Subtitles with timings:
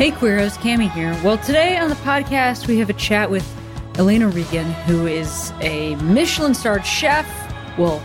[0.00, 1.14] Hey Queeros, Cami here.
[1.22, 3.46] Well, today on the podcast, we have a chat with
[3.96, 7.28] Iliana Regan, who is a Michelin starred chef.
[7.76, 7.98] Well,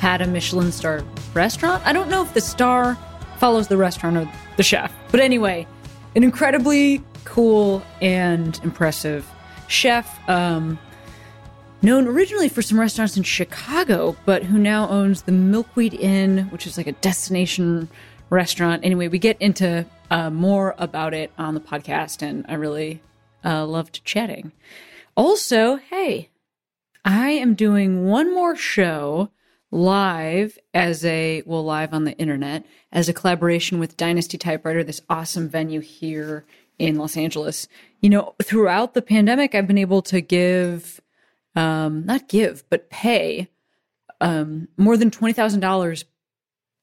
[0.00, 1.82] had a Michelin starred restaurant.
[1.86, 2.98] I don't know if the star
[3.38, 4.92] follows the restaurant or the chef.
[5.10, 5.66] But anyway,
[6.14, 9.26] an incredibly cool and impressive
[9.66, 10.28] chef.
[10.28, 10.78] Um,
[11.80, 16.66] known originally for some restaurants in Chicago, but who now owns the Milkweed Inn, which
[16.66, 17.88] is like a destination
[18.28, 18.84] restaurant.
[18.84, 23.02] Anyway, we get into uh, more about it on the podcast, and I really
[23.44, 24.52] uh, loved chatting.
[25.16, 26.30] Also, hey,
[27.04, 29.30] I am doing one more show
[29.72, 35.00] live as a, well, live on the internet as a collaboration with Dynasty Typewriter, this
[35.10, 36.44] awesome venue here
[36.78, 37.66] in Los Angeles.
[38.00, 41.00] You know, throughout the pandemic, I've been able to give,
[41.56, 43.48] um, not give, but pay
[44.20, 46.04] um, more than $20,000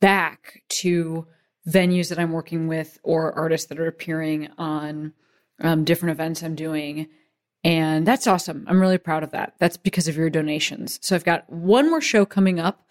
[0.01, 1.27] back to
[1.67, 5.13] venues that I'm working with or artists that are appearing on
[5.59, 7.07] um, different events I'm doing.
[7.63, 8.65] And that's awesome.
[8.67, 9.53] I'm really proud of that.
[9.59, 10.99] That's because of your donations.
[11.01, 12.87] So I've got one more show coming up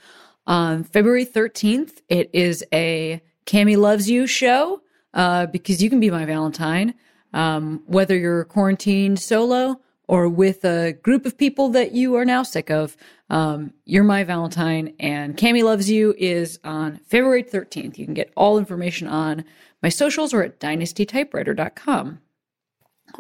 [0.47, 2.03] on February 13th.
[2.09, 6.95] It is a Cami Loves You show uh, because you can be my Valentine,
[7.33, 9.81] um, whether you're quarantined solo
[10.11, 12.97] or with a group of people that you are now sick of.
[13.31, 17.97] Um, You're My Valentine and Cami Loves You is on February 13th.
[17.97, 19.45] You can get all information on
[19.81, 22.19] my socials or at dynastytypewriter.com.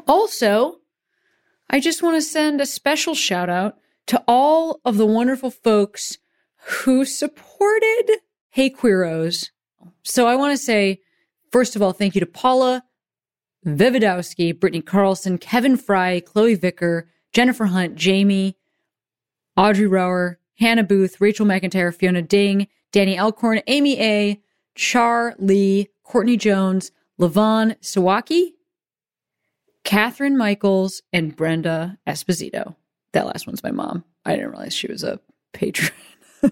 [0.08, 0.80] Also,
[1.70, 6.18] I just want to send a special shout out to all of the wonderful folks
[6.56, 9.50] who supported Hey Queeros.
[10.02, 10.98] So I want to say,
[11.52, 12.82] first of all, thank you to Paula
[13.66, 18.56] Vividowski, Brittany Carlson, Kevin Fry, Chloe Vicker, Jennifer Hunt, Jamie,
[19.56, 24.40] Audrey Rower, Hannah Booth, Rachel McIntyre, Fiona Ding, Danny Elkhorn, Amy A,
[24.74, 28.52] Char Lee, Courtney Jones, Levon Sawaki,
[29.84, 32.74] Catherine Michaels, and Brenda Esposito.
[33.12, 34.04] That last one's my mom.
[34.24, 35.20] I didn't realize she was a
[35.52, 35.92] patron.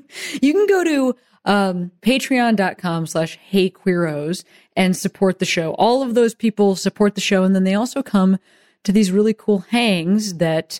[0.43, 1.17] you can go to
[1.49, 4.45] um, patreon.com slash hey queeros
[4.77, 5.73] and support the show.
[5.73, 7.43] All of those people support the show.
[7.43, 8.39] And then they also come
[8.85, 10.79] to these really cool hangs that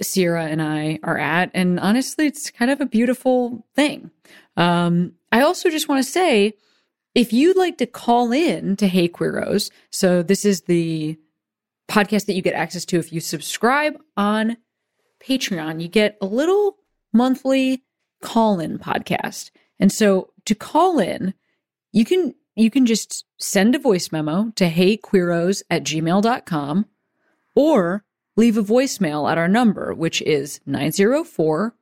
[0.00, 1.50] Sierra and I are at.
[1.54, 4.10] And honestly, it's kind of a beautiful thing.
[4.56, 6.54] Um, I also just want to say,
[7.14, 11.18] if you'd like to call in to Hey Queeros, so this is the
[11.88, 14.58] podcast that you get access to if you subscribe on
[15.22, 16.76] Patreon, you get a little
[17.14, 17.82] monthly
[18.22, 19.50] call in podcast.
[19.78, 21.32] And so to call in,
[21.92, 26.84] you can you can just send a voice memo to heyqueeros at gmail.com
[27.54, 28.04] or
[28.36, 31.74] leave a voicemail at our number, which is 904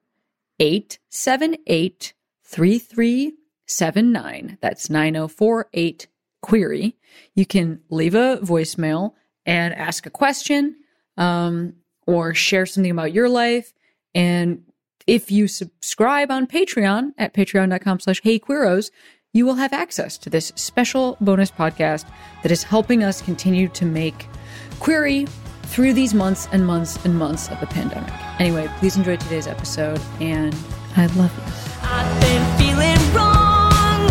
[0.59, 2.15] 878
[2.45, 4.59] 3379.
[4.61, 6.09] That's 9048
[6.43, 6.97] Queery.
[7.35, 9.15] You can leave a voicemail
[9.45, 10.77] and ask a question
[11.17, 11.75] um,
[12.07, 13.73] or share something about your life.
[14.15, 14.65] And
[15.11, 18.93] if you subscribe on Patreon at patreon.com slash heyqueeros,
[19.33, 22.09] you will have access to this special bonus podcast
[22.45, 24.29] that is helping us continue to make
[24.79, 25.27] Queery
[25.65, 28.13] through these months and months and months of the pandemic.
[28.39, 30.55] Anyway, please enjoy today's episode, and
[30.97, 31.53] I love you.
[31.83, 34.07] I've been feeling wrong,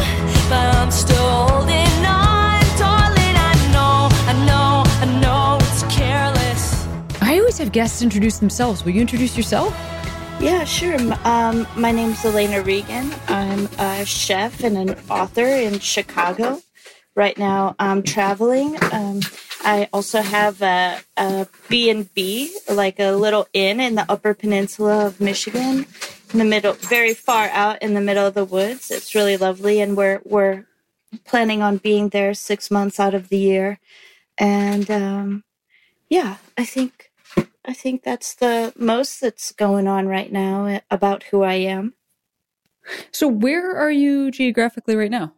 [0.50, 2.60] but I'm still holding on.
[2.78, 6.86] Darling, I know, I know, I know it's careless.
[7.22, 8.84] I always have guests introduce themselves.
[8.84, 9.74] Will you introduce yourself?
[10.40, 10.96] Yeah, sure.
[11.26, 13.14] Um, my name's Iliana Regan.
[13.28, 16.62] I'm a chef and an author in Chicago.
[17.14, 18.78] Right now, I'm traveling.
[18.94, 19.20] Um,
[19.66, 25.20] I also have a, a B&B, like a little inn in the Upper Peninsula of
[25.20, 25.86] Michigan,
[26.32, 28.92] in the middle, very far out in the middle of the woods.
[28.92, 30.66] It's really lovely, and we're we're
[31.26, 33.80] planning on being there six months out of the year.
[34.38, 35.44] And um,
[36.10, 37.09] yeah, I think
[37.70, 41.94] I think that's the most that's going on right now about who I am.
[43.12, 45.34] So, where are you geographically right now?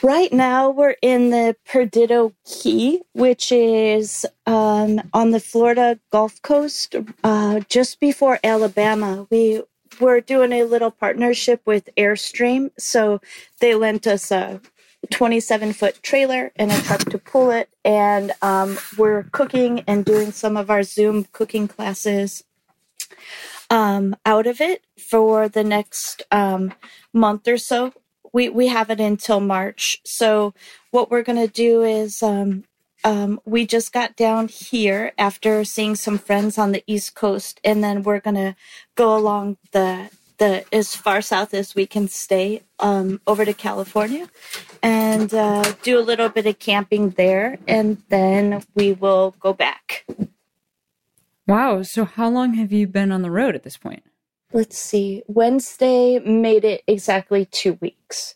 [0.00, 6.94] Right now, we're in the Perdido Key, which is um, on the Florida Gulf Coast,
[7.24, 9.26] uh, just before Alabama.
[9.28, 9.64] We
[9.98, 13.20] were doing a little partnership with Airstream, so
[13.58, 14.60] they lent us a
[15.10, 17.68] 27 foot trailer and a truck to pull it.
[17.84, 22.44] And um, we're cooking and doing some of our Zoom cooking classes
[23.70, 26.74] um, out of it for the next um,
[27.12, 27.92] month or so.
[28.32, 30.00] We, we have it until March.
[30.04, 30.54] So,
[30.90, 32.64] what we're going to do is um,
[33.02, 37.82] um, we just got down here after seeing some friends on the East Coast, and
[37.82, 38.54] then we're going to
[38.94, 44.28] go along the the as far south as we can stay um, over to California
[44.82, 50.06] and uh, do a little bit of camping there, and then we will go back.
[51.46, 51.82] Wow.
[51.82, 54.02] So, how long have you been on the road at this point?
[54.52, 55.22] Let's see.
[55.28, 58.34] Wednesday made it exactly two weeks.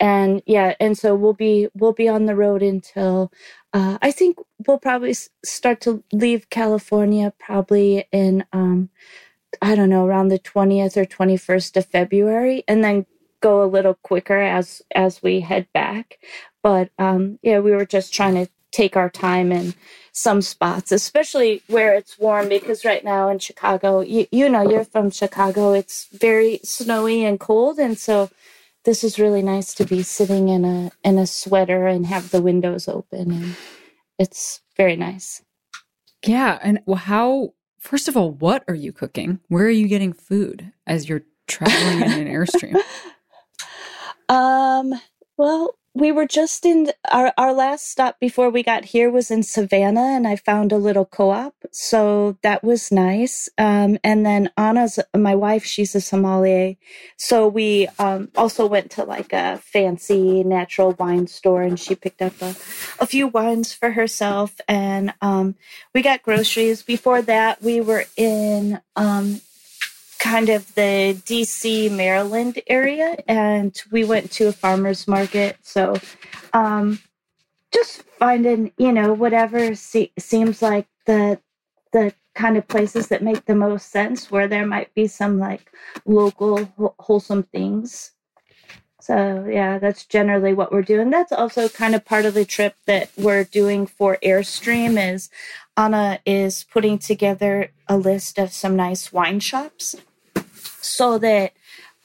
[0.00, 3.32] And yeah, and so we'll be we'll be on the road until
[3.72, 8.90] uh, I think we'll probably start to leave California probably in um,
[9.60, 13.06] I don't know around the twentieth or twenty first of February, and then
[13.40, 16.18] go a little quicker as as we head back.
[16.62, 19.74] But um, yeah, we were just trying to take our time in
[20.12, 22.48] some spots, especially where it's warm.
[22.48, 27.40] Because right now in Chicago, you, you know, you're from Chicago, it's very snowy and
[27.40, 28.30] cold, and so
[28.84, 32.42] this is really nice to be sitting in a in a sweater and have the
[32.42, 33.56] windows open and
[34.18, 35.42] it's very nice.
[36.26, 39.40] Yeah, and how first of all, what are you cooking?
[39.48, 42.76] Where are you getting food as you're traveling in an airstream?
[44.28, 44.94] Um,
[45.36, 49.42] well, we were just in our, our last stop before we got here was in
[49.42, 51.54] Savannah and I found a little co-op.
[51.70, 53.50] So that was nice.
[53.58, 56.76] Um, and then Anna's, my wife, she's a sommelier.
[57.18, 62.22] So we, um, also went to like a fancy natural wine store and she picked
[62.22, 62.56] up a,
[62.98, 64.58] a few wines for herself.
[64.66, 65.56] And, um,
[65.94, 66.82] we got groceries.
[66.82, 69.42] Before that, we were in, um,
[70.22, 75.56] kind of the DC, Maryland area, and we went to a farmer's market.
[75.62, 75.96] So,
[76.52, 77.00] um,
[77.72, 81.40] just finding, you know, whatever se- seems like the
[81.92, 85.72] the kind of places that make the most sense, where there might be some like
[86.06, 88.12] local wh- wholesome things.
[89.00, 91.10] So yeah, that's generally what we're doing.
[91.10, 95.30] That's also kind of part of the trip that we're doing for Airstream is
[95.76, 99.96] Anna is putting together a list of some nice wine shops
[100.82, 101.52] so that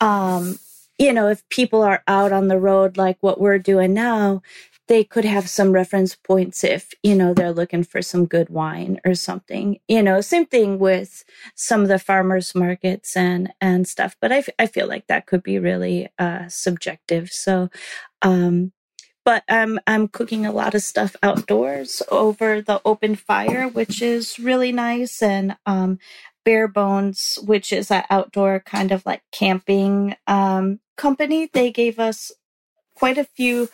[0.01, 0.59] um,
[0.99, 4.41] you know if people are out on the road like what we're doing now
[4.87, 8.99] they could have some reference points if you know they're looking for some good wine
[9.05, 11.25] or something you know same thing with
[11.55, 15.43] some of the farmers markets and and stuff but i, I feel like that could
[15.43, 17.69] be really uh subjective so
[18.23, 18.71] um
[19.25, 24.39] but I'm I'm cooking a lot of stuff outdoors over the open fire, which is
[24.39, 25.21] really nice.
[25.21, 25.99] And um,
[26.47, 31.49] Bare Bones, which is an outdoor kind of like camping um, company.
[31.51, 32.31] They gave us
[32.95, 33.67] quite a few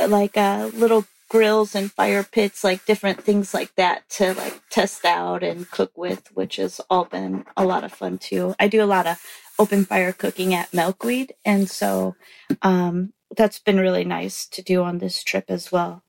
[0.00, 5.04] like uh, little grills and fire pits, like different things like that to like test
[5.04, 8.54] out and cook with, which has all been a lot of fun too.
[8.58, 9.20] I do a lot of
[9.58, 12.16] open fire cooking at Milkweed, and so
[12.62, 16.02] um, that's been really nice to do on this trip as well.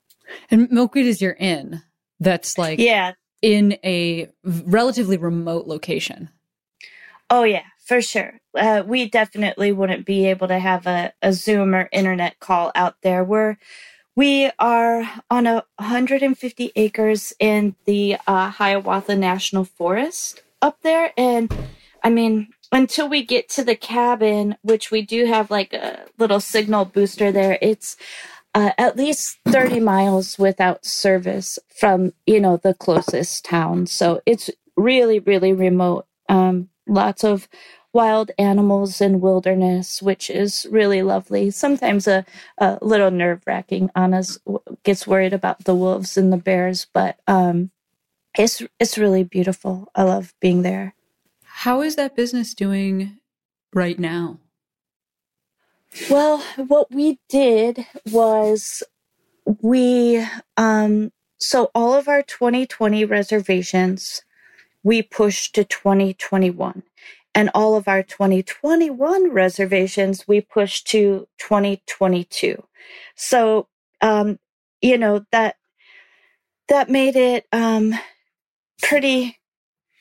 [0.49, 1.81] And Milkweed is your inn.
[2.21, 6.29] That's like yeah, in a relatively remote location.
[7.29, 8.39] Oh, yeah, for sure.
[8.55, 12.95] Uh, we definitely wouldn't be able to have a, a Zoom or internet call out
[13.01, 13.23] there.
[13.23, 13.57] We're
[14.15, 21.53] we are on a 150 acres in the uh, Hiawatha National Forest up there, and
[22.03, 26.39] I mean, until we get to the cabin, which we do have like a little
[26.39, 27.95] signal booster there, it's
[28.53, 33.87] uh, at least 30 miles without service from you know the closest town.
[33.87, 36.05] So it's really really remote.
[36.27, 37.47] Um, lots of
[37.93, 41.51] wild animals and wilderness which is really lovely.
[41.51, 42.25] Sometimes a,
[42.59, 43.89] a little nerve-wracking.
[43.95, 44.23] Anna
[44.83, 47.71] gets worried about the wolves and the bears but um,
[48.37, 49.89] it's it's really beautiful.
[49.95, 50.95] I love being there.
[51.43, 53.17] How is that business doing
[53.73, 54.39] right now
[56.09, 58.83] well, what we did was
[59.61, 60.25] we,
[60.57, 64.21] um, so all of our 2020 reservations
[64.83, 66.83] we pushed to 2021.
[67.35, 72.63] And all of our 2021 reservations we pushed to 2022.
[73.15, 73.67] So,
[74.01, 74.39] um,
[74.81, 75.55] you know, that,
[76.69, 77.93] that made it, um,
[78.81, 79.38] pretty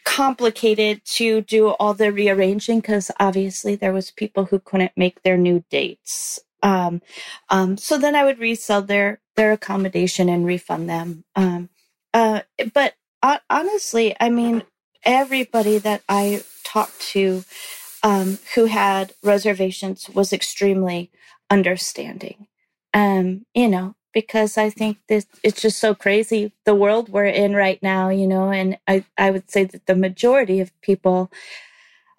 [0.09, 5.39] complicated to do all the rearranging because obviously there was people who couldn't make their
[5.39, 6.41] new dates.
[6.65, 7.03] Um,
[7.51, 11.25] um, so then I would resell their their accommodation and refund them.
[11.37, 11.71] Um,
[12.15, 12.43] uh,
[12.75, 14.65] but uh, honestly, I mean,
[15.05, 17.45] everybody that I talked to
[18.05, 21.13] um, who had reservations was extremely
[21.51, 22.49] understanding.
[22.95, 27.55] um, you know, because I think this it's just so crazy the world we're in
[27.55, 31.31] right now, you know, and I, I would say that the majority of people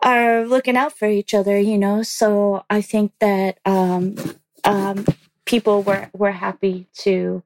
[0.02, 2.04] are looking out for each other, you know.
[2.04, 4.16] So I think that um,
[4.64, 5.06] um,
[5.46, 7.44] people were were happy to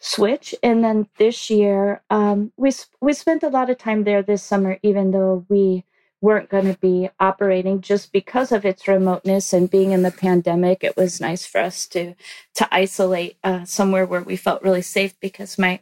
[0.00, 0.54] switch.
[0.62, 4.78] And then this year, um, we we spent a lot of time there this summer,
[4.82, 5.84] even though we
[6.26, 10.84] weren't going to be operating just because of its remoteness and being in the pandemic.
[10.84, 12.16] It was nice for us to
[12.56, 15.80] to isolate uh, somewhere where we felt really safe because my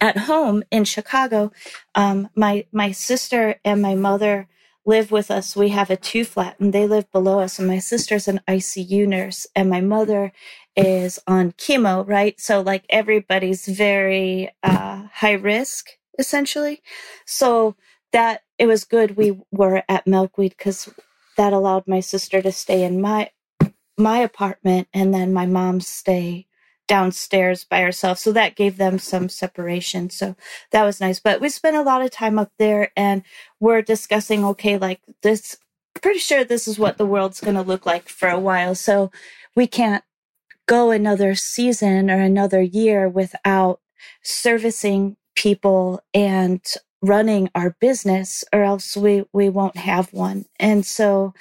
[0.00, 1.52] at home in Chicago,
[1.94, 4.48] um, my my sister and my mother
[4.86, 5.56] live with us.
[5.56, 7.58] We have a two flat and they live below us.
[7.60, 10.32] And my sister's an ICU nurse and my mother
[10.76, 12.40] is on chemo, right?
[12.40, 16.82] So like everybody's very uh, high risk essentially.
[17.26, 17.76] So
[18.12, 20.92] that it was good we were at Milkweed because
[21.36, 23.30] that allowed my sister to stay in my
[23.96, 26.46] my apartment and then my mom stay
[26.86, 28.18] downstairs by herself.
[28.18, 30.08] So that gave them some separation.
[30.10, 30.36] So
[30.70, 31.20] that was nice.
[31.20, 33.22] But we spent a lot of time up there and
[33.60, 35.58] we're discussing, okay, like this,
[36.00, 38.74] pretty sure this is what the world's going to look like for a while.
[38.74, 39.12] So
[39.54, 40.04] we can't
[40.66, 43.80] go another season or another year without
[44.22, 46.64] servicing people and
[47.02, 51.34] running our business or else we we won't have one and so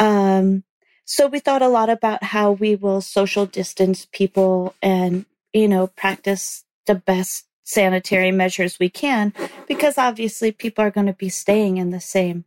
[0.00, 0.64] um
[1.04, 5.88] so we thought a lot about how we will social distance people and, you know,
[5.88, 9.32] practice the best sanitary measures we can
[9.68, 12.44] because obviously people are going to be staying in the same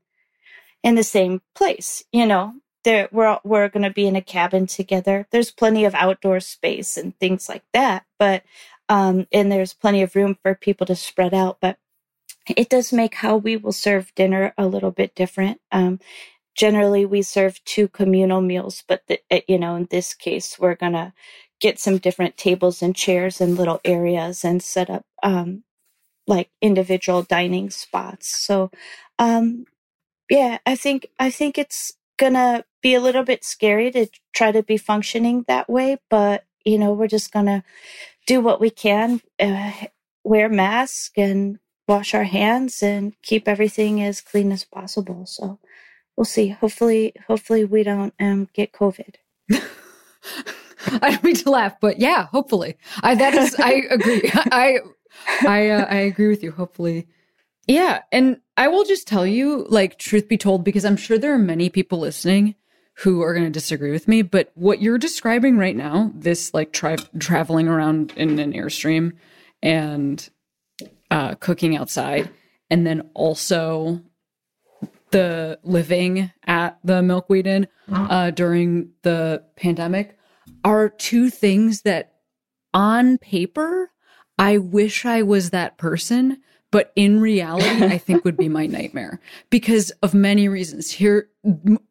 [0.84, 2.56] in the same place, you know.
[2.86, 5.28] There we're we're going to be in a cabin together.
[5.32, 8.44] There's plenty of outdoor space and things like that, but
[8.90, 11.80] um and there's plenty of room for people to spread out, but
[12.48, 15.60] it does make how we will serve dinner a little bit different.
[15.72, 16.00] Um,
[16.56, 20.76] generally we serve two communal meals, but the, eh, you know, in this case, we're
[20.94, 21.14] to
[21.60, 25.64] get some different tables and chairs and little areas and set up um,
[26.28, 28.30] like individual dining spots.
[28.38, 28.72] So,
[29.20, 29.66] um,
[30.30, 34.64] yeah, I think I think it's gonna be a little bit scary to try to
[34.64, 37.64] be functioning that way, but you know, we're just gonna
[38.28, 39.72] do what we can, uh,
[40.24, 41.60] wear masks and
[41.92, 45.26] wash our hands and keep everything as clean as possible.
[45.26, 45.60] So,
[46.16, 46.50] we'll see.
[46.50, 49.16] Hopefully, hopefully we don't um, get COVID.
[49.52, 52.78] I don't mean to laugh, but yeah, hopefully.
[53.04, 54.22] I that is I agree.
[54.34, 54.80] I
[55.42, 56.52] I uh, I agree with you.
[56.52, 57.08] Hopefully.
[57.68, 61.34] Yeah, and I will just tell you like truth be told because I'm sure there
[61.34, 62.56] are many people listening
[62.98, 66.72] who are going to disagree with me, but what you're describing right now, this like
[66.74, 69.14] tra- traveling around in an airstream
[69.64, 70.30] and
[71.12, 72.30] uh, cooking outside
[72.72, 74.02] and then also
[75.12, 80.18] the living at the Milkweed Inn uh, during the pandemic
[80.64, 82.14] are two things that
[82.74, 83.92] on paper,
[84.40, 86.38] I wish I was that person,
[86.72, 90.90] but in reality, I think would be my nightmare because of many reasons.
[90.90, 91.28] Here,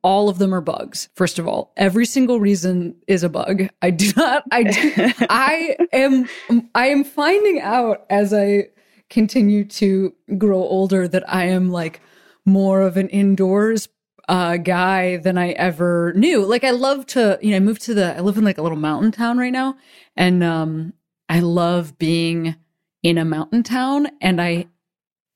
[0.03, 1.11] all of them are bugs.
[1.15, 3.69] First of all, every single reason is a bug.
[3.83, 4.93] I do not, I do,
[5.29, 6.27] I am,
[6.75, 8.69] I am finding out as I
[9.11, 12.01] continue to grow older that I am like,
[12.45, 13.89] more of an indoors
[14.29, 16.45] uh, guy than I ever knew.
[16.45, 18.63] Like I love to, you know, I moved to the, I live in like a
[18.63, 19.77] little mountain town right now.
[20.17, 20.93] And, um,
[21.29, 22.57] I love being
[23.03, 24.09] in a mountain town.
[24.21, 24.69] And I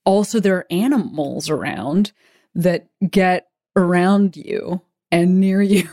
[0.05, 2.13] also, there are animals around
[2.55, 5.89] that get around you and near you.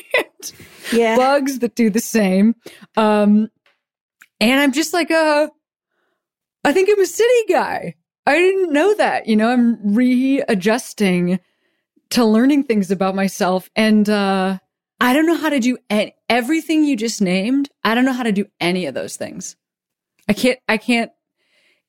[0.92, 1.16] yeah.
[1.16, 2.54] Bugs that do the same.
[2.96, 3.50] Um,
[4.40, 5.50] and I'm just like a,
[6.66, 7.94] I think I'm a city guy.
[8.26, 9.28] I didn't know that.
[9.28, 11.38] You know, I'm readjusting
[12.10, 13.70] to learning things about myself.
[13.76, 14.58] And uh,
[15.00, 15.78] I don't know how to do
[16.28, 17.70] everything you just named.
[17.84, 19.54] I don't know how to do any of those things.
[20.28, 21.12] I can't, I can't,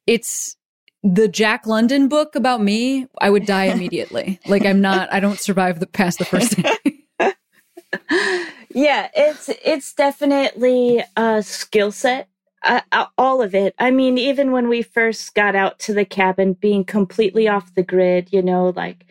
[0.05, 0.57] it's
[1.01, 3.07] the Jack London book about me.
[3.19, 4.39] I would die immediately.
[4.47, 6.77] like I'm not, I don't survive the past the first day.
[8.69, 12.29] yeah, it's, it's definitely a skill set
[12.63, 13.75] uh, all of it.
[13.79, 17.83] I mean, even when we first got out to the cabin, being completely off the
[17.83, 19.05] grid, you know, like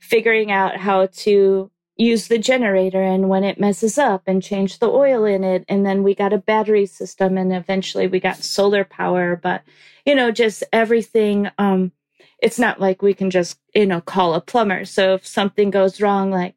[0.00, 4.88] figuring out how to use the generator and when it messes up and change the
[4.88, 5.64] oil in it.
[5.68, 9.36] And then we got a battery system and eventually we got solar power.
[9.36, 9.62] But,
[10.06, 11.50] you know, just everything.
[11.58, 11.92] Um,
[12.38, 14.84] it's not like we can just, you know, call a plumber.
[14.84, 16.54] So if something goes wrong, like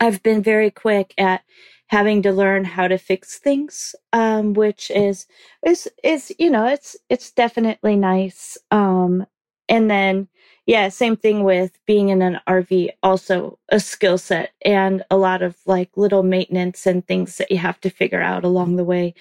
[0.00, 1.42] I've been very quick at
[1.88, 5.26] having to learn how to fix things, um, which is
[5.64, 8.58] is is you know it's it's definitely nice.
[8.70, 9.26] Um,
[9.68, 10.28] and then
[10.66, 15.42] yeah, same thing with being in an RV, also a skill set and a lot
[15.42, 19.14] of like little maintenance and things that you have to figure out along the way.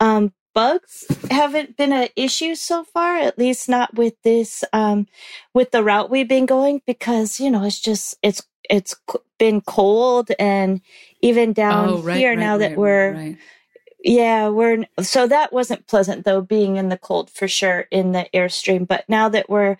[0.00, 5.06] Um, bugs haven't been an issue so far, at least not with this, um,
[5.52, 8.94] with the route we've been going, because, you know, it's just, it's, it's
[9.38, 10.80] been cold and
[11.20, 13.36] even down oh, right, here right, now right, that we're,
[14.02, 18.26] yeah, we're so that wasn't pleasant though, being in the cold for sure in the
[18.32, 18.86] airstream.
[18.86, 19.76] But now that we're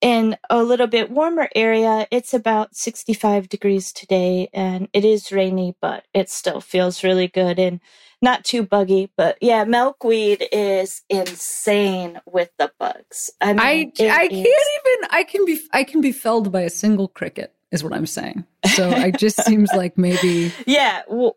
[0.00, 5.76] in a little bit warmer area, it's about 65 degrees today and it is rainy,
[5.80, 7.80] but it still feels really good and
[8.22, 9.10] not too buggy.
[9.16, 13.30] But yeah, milkweed is insane with the bugs.
[13.40, 16.70] I mean, I, I can't even, I can be, I can be felled by a
[16.70, 18.44] single cricket is what I'm saying.
[18.74, 20.52] So it just seems like maybe.
[20.66, 21.02] Yeah.
[21.08, 21.36] Well,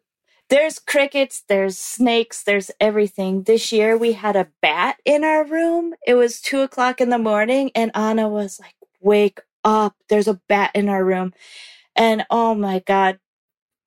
[0.49, 3.43] there's crickets, there's snakes, there's everything.
[3.43, 5.93] This year we had a bat in our room.
[6.05, 10.39] It was two o'clock in the morning, and Anna was like, Wake up, there's a
[10.47, 11.33] bat in our room.
[11.95, 13.19] And oh my God,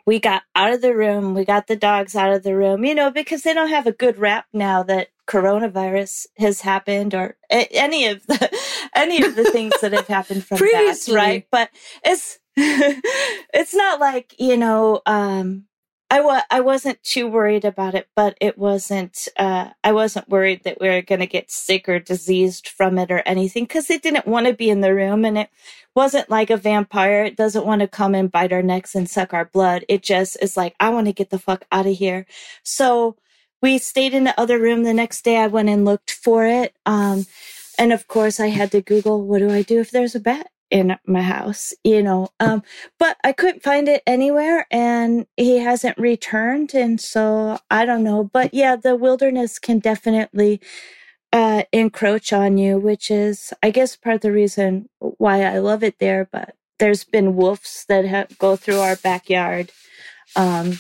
[0.06, 1.34] we got out of the room.
[1.34, 3.92] We got the dogs out of the room, you know, because they don't have a
[3.92, 8.58] good rap now that coronavirus has happened or any of the
[8.94, 11.46] any of the things that have happened from that, right?
[11.50, 11.70] But
[12.04, 15.64] it's it's not like you know um,
[16.10, 19.28] I wa- I wasn't too worried about it, but it wasn't.
[19.36, 23.10] Uh, I wasn't worried that we were going to get sick or diseased from it
[23.12, 25.50] or anything because it didn't want to be in the room, and it
[25.96, 27.24] wasn't like a vampire.
[27.24, 29.84] It doesn't want to come and bite our necks and suck our blood.
[29.88, 32.26] It just is like I want to get the fuck out of here.
[32.62, 33.16] So
[33.62, 34.84] we stayed in the other room.
[34.84, 36.74] The next day, I went and looked for it.
[36.86, 37.26] Um,
[37.78, 40.48] and of course, I had to Google, what do I do if there's a bat?
[40.70, 42.28] In my house, you know.
[42.40, 42.62] Um,
[42.98, 46.74] but I couldn't find it anywhere and he hasn't returned.
[46.74, 48.24] And so I don't know.
[48.24, 50.60] But yeah, the wilderness can definitely
[51.32, 55.82] uh, encroach on you, which is, I guess, part of the reason why I love
[55.82, 56.28] it there.
[56.30, 59.72] But there's been wolves that have, go through our backyard,
[60.34, 60.78] um,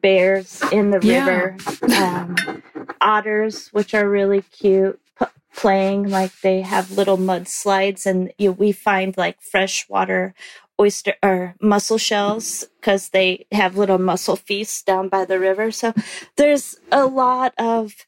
[0.00, 1.26] bears in the yeah.
[1.26, 1.56] river,
[1.96, 2.62] um,
[3.00, 5.00] otters, which are really cute
[5.54, 10.34] playing like they have little mud slides and you, we find like freshwater
[10.80, 15.70] oyster or mussel shells because they have little mussel feasts down by the river.
[15.72, 15.92] So
[16.36, 18.06] there's a lot of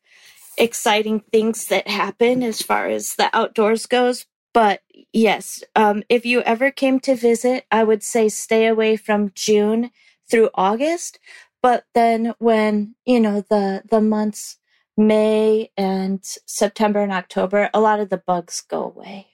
[0.57, 4.27] exciting things that happen as far as the outdoors goes.
[4.53, 9.33] But yes um, if you ever came to visit i would say stay away from
[9.35, 9.91] june
[10.31, 11.19] through august.
[11.63, 14.59] But then when you know the the months
[15.01, 19.29] May and September and October, a lot of the bugs go away.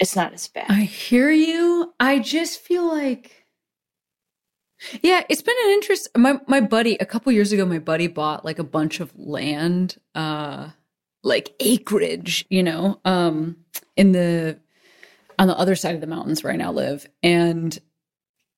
[0.00, 0.66] It's not as bad.
[0.68, 1.94] I hear you.
[1.98, 3.46] I just feel like
[5.02, 6.08] yeah, it's been an interest.
[6.16, 9.96] My my buddy a couple years ago, my buddy bought like a bunch of land,
[10.14, 10.68] uh,
[11.24, 13.56] like acreage, you know, um,
[13.96, 14.58] in the
[15.38, 17.76] on the other side of the mountains where I now live, and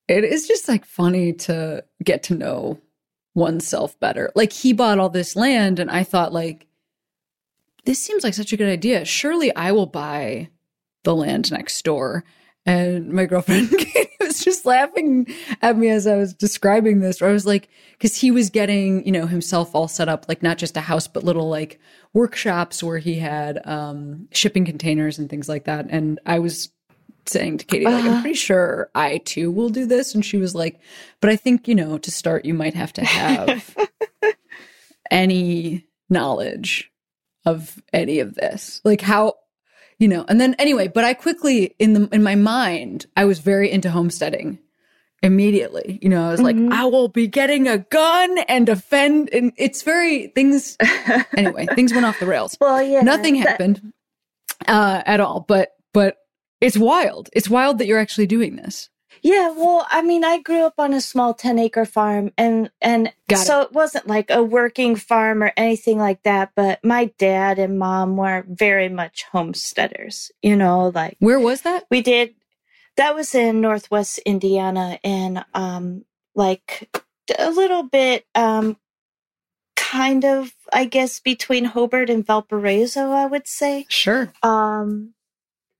[0.07, 2.79] it is just like funny to get to know
[3.33, 4.31] oneself better.
[4.35, 6.67] Like he bought all this land and I thought like
[7.85, 9.05] this seems like such a good idea.
[9.05, 10.49] Surely I will buy
[11.03, 12.23] the land next door.
[12.65, 13.71] And my girlfriend
[14.19, 15.25] was just laughing
[15.63, 17.19] at me as I was describing this.
[17.19, 20.43] Where I was like, because he was getting, you know, himself all set up, like
[20.43, 21.79] not just a house, but little like
[22.13, 25.87] workshops where he had um, shipping containers and things like that.
[25.89, 26.69] And I was
[27.25, 28.21] saying to Katie, like, uh, I'm uh-huh.
[28.21, 30.13] pretty sure I too will do this.
[30.15, 30.79] And she was like,
[31.19, 33.75] but I think, you know, to start, you might have to have
[35.11, 36.91] any knowledge
[37.45, 38.81] of any of this.
[38.83, 39.35] Like how,
[39.97, 43.39] you know, and then anyway, but I quickly in the in my mind, I was
[43.39, 44.59] very into homesteading
[45.23, 45.99] immediately.
[46.01, 46.69] You know, I was mm-hmm.
[46.69, 50.77] like, I will be getting a gun and defend and it's very things
[51.37, 52.57] anyway, things went off the rails.
[52.61, 53.01] Well, yeah.
[53.01, 53.93] Nothing that- happened
[54.67, 55.45] uh at all.
[55.47, 56.17] But but
[56.61, 57.29] it's wild.
[57.33, 58.89] It's wild that you're actually doing this.
[59.23, 63.13] Yeah, well, I mean, I grew up on a small 10 acre farm and and
[63.27, 63.65] Got so it.
[63.65, 68.17] it wasn't like a working farm or anything like that, but my dad and mom
[68.17, 71.85] were very much homesteaders, you know, like Where was that?
[71.91, 72.33] We did
[72.97, 76.03] that was in Northwest Indiana and um
[76.35, 76.89] like
[77.37, 78.77] a little bit um
[79.75, 83.85] kind of I guess between Hobart and Valparaiso, I would say.
[83.89, 84.33] Sure.
[84.41, 85.13] Um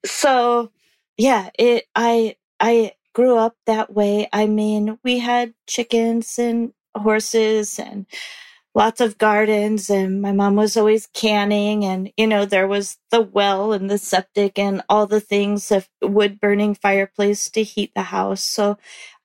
[0.05, 0.71] so
[1.17, 4.29] yeah, it I I grew up that way.
[4.33, 8.05] I mean, we had chickens and horses and
[8.75, 13.21] lots of gardens and my mom was always canning and you know there was the
[13.21, 18.03] well and the septic and all the things of wood burning fireplace to heat the
[18.03, 18.77] house so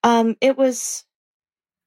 [0.02, 1.04] um it was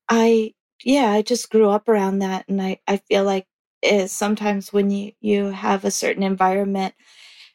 [0.09, 3.47] i yeah i just grew up around that and i i feel like
[3.81, 6.95] it, sometimes when you you have a certain environment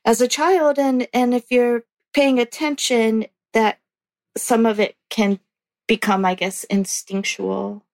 [0.07, 3.81] as a child and and if you're paying attention that
[4.37, 5.41] some of it can
[5.89, 7.85] become i guess instinctual.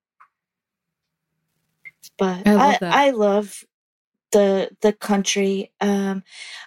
[2.19, 2.99] But I love i.
[3.07, 3.65] I love
[4.33, 5.73] the the country.
[5.81, 6.25] Um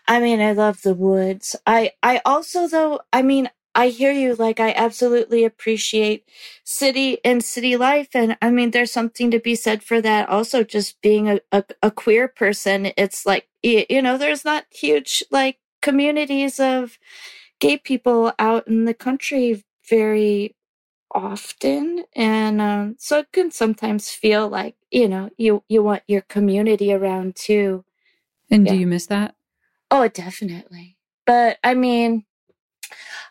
[0.07, 1.55] i mean i love the woods.
[1.67, 6.27] I i also though i mean i hear you like i absolutely appreciate
[6.63, 10.29] city and city life and i mean there's something to be said for that.
[10.29, 15.23] Also just being a, a, a queer person it's like you know there's not huge
[15.31, 16.97] like communities of
[17.59, 20.55] gay people out in the country very
[21.13, 26.21] often and um, so it can sometimes feel like you know you you want your
[26.21, 27.85] community around too.
[28.49, 29.35] And do you miss that?
[29.91, 30.97] oh definitely.
[31.25, 32.25] But i mean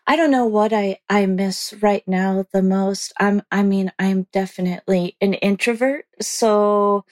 [0.07, 3.12] i don't know what i i miss right now the most.
[3.19, 7.05] I'm i mean i'm definitely an introvert so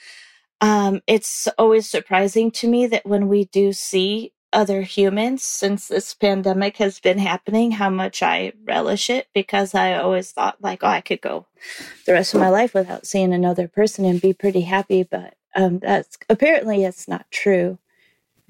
[0.60, 6.12] um it's always surprising to me that when we do see other humans since this
[6.14, 10.88] pandemic has been happening how much i relish it because i always thought like oh
[10.88, 11.46] i could go
[12.06, 15.78] the rest of my life without seeing another person and be pretty happy but um
[15.78, 17.78] that's apparently it's not true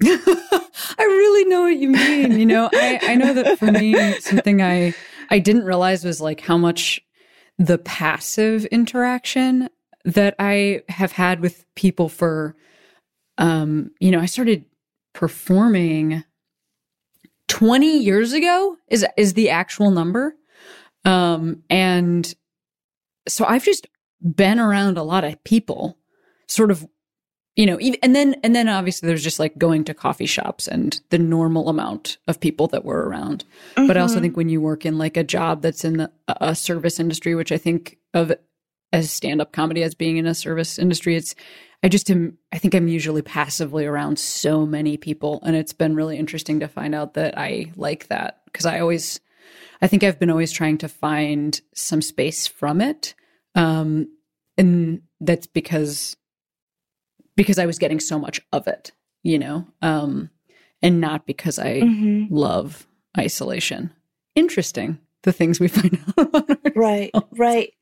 [0.03, 2.39] I really know what you mean.
[2.39, 4.93] You know, I, I know that for me, something I
[5.29, 7.01] I didn't realize was like how much
[7.57, 9.69] the passive interaction
[10.05, 12.55] that I have had with people for
[13.37, 14.65] um, you know, I started
[15.13, 16.23] performing
[17.47, 20.35] 20 years ago is is the actual number.
[21.03, 22.33] Um and
[23.27, 23.87] so I've just
[24.21, 25.97] been around a lot of people
[26.47, 26.87] sort of
[27.55, 30.67] you know even, and then and then obviously there's just like going to coffee shops
[30.67, 33.43] and the normal amount of people that were around
[33.75, 34.21] but i also Mhm.
[34.21, 37.51] think when you work in like a job that's in the, a service industry which
[37.51, 38.31] i think of
[38.93, 41.35] as stand-up comedy as being in a service industry it's
[41.83, 45.95] i just am i think i'm usually passively around so many people and it's been
[45.95, 49.19] really interesting to find out that i like that because i always
[49.81, 53.13] i think i've been always trying to find some space from it
[53.55, 54.07] um
[54.57, 56.15] and that's because
[57.35, 58.91] because I was getting so much of it,
[59.23, 60.29] you know, um,
[60.81, 62.27] and not because I Mhm.
[62.29, 63.91] love isolation.
[64.35, 66.59] Interesting, the things we find out.
[66.75, 67.73] Right, right.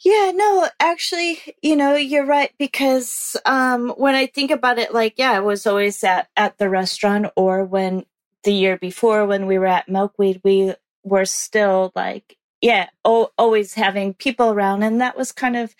[0.00, 5.14] Yeah, no, actually, you know, you're right because um when I think about it like
[5.16, 8.04] yeah, I was always at at the restaurant or when
[8.42, 13.74] the year before when we were at Milkweed, we were still like yeah, o- always
[13.76, 15.76] having people around and that was kind of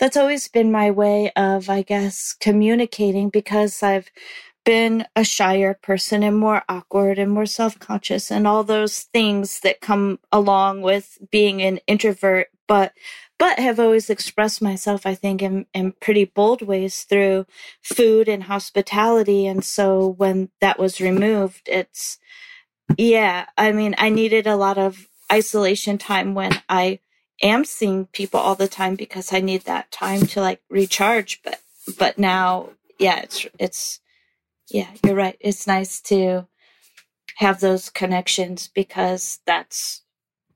[0.00, 4.08] that's always been my way of I guess communicating because I've
[4.66, 9.82] been a shyer person and more awkward and more self-conscious and all those things that
[9.82, 12.94] come along with being an introvert but
[13.40, 17.46] but have always expressed myself i think in, in pretty bold ways through
[17.82, 22.20] food and hospitality and so when that was removed it's
[22.98, 26.98] yeah i mean i needed a lot of isolation time when i
[27.42, 31.60] am seeing people all the time because i need that time to like recharge but
[31.98, 34.00] but now yeah it's it's
[34.70, 36.46] yeah you're right it's nice to
[37.36, 40.02] have those connections because that's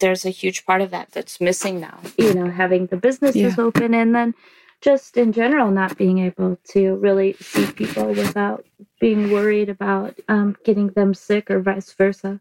[0.01, 3.65] there's a huge part of that that's missing now you know having the businesses Yeah.
[3.65, 4.35] open and then
[4.81, 8.67] just in general not being able to really see people without
[9.01, 12.41] being worried about um, getting them sick or vice versa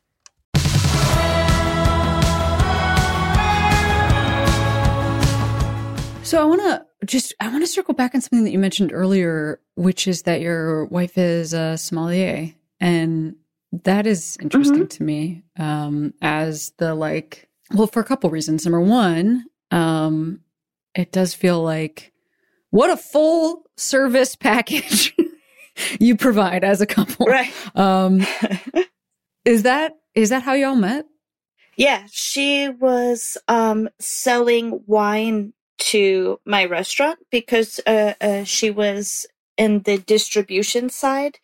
[6.31, 8.93] So I want to just I want to circle back on something that you mentioned
[8.93, 13.35] earlier, which is that your wife is a sommelier, and
[13.83, 15.43] that is interesting to me.
[15.59, 18.65] Um, as the like, well, for a couple reasons.
[18.65, 20.39] Number one, um,
[20.95, 22.13] it does feel like
[22.69, 25.13] what a full service package
[25.99, 27.25] you provide as a couple.
[27.25, 28.25] right Um,
[29.43, 31.05] is that is that how y'all met?
[31.75, 39.25] Yeah, she was um, selling wine to my restaurant because uh, uh, she was
[39.57, 41.39] in the distribution side.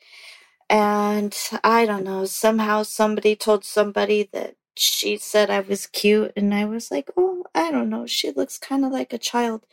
[0.70, 6.54] And I don't know, somehow somebody told somebody that she said I was cute, and
[6.54, 9.66] I was like, oh, I don't know, she looks kind of like a child.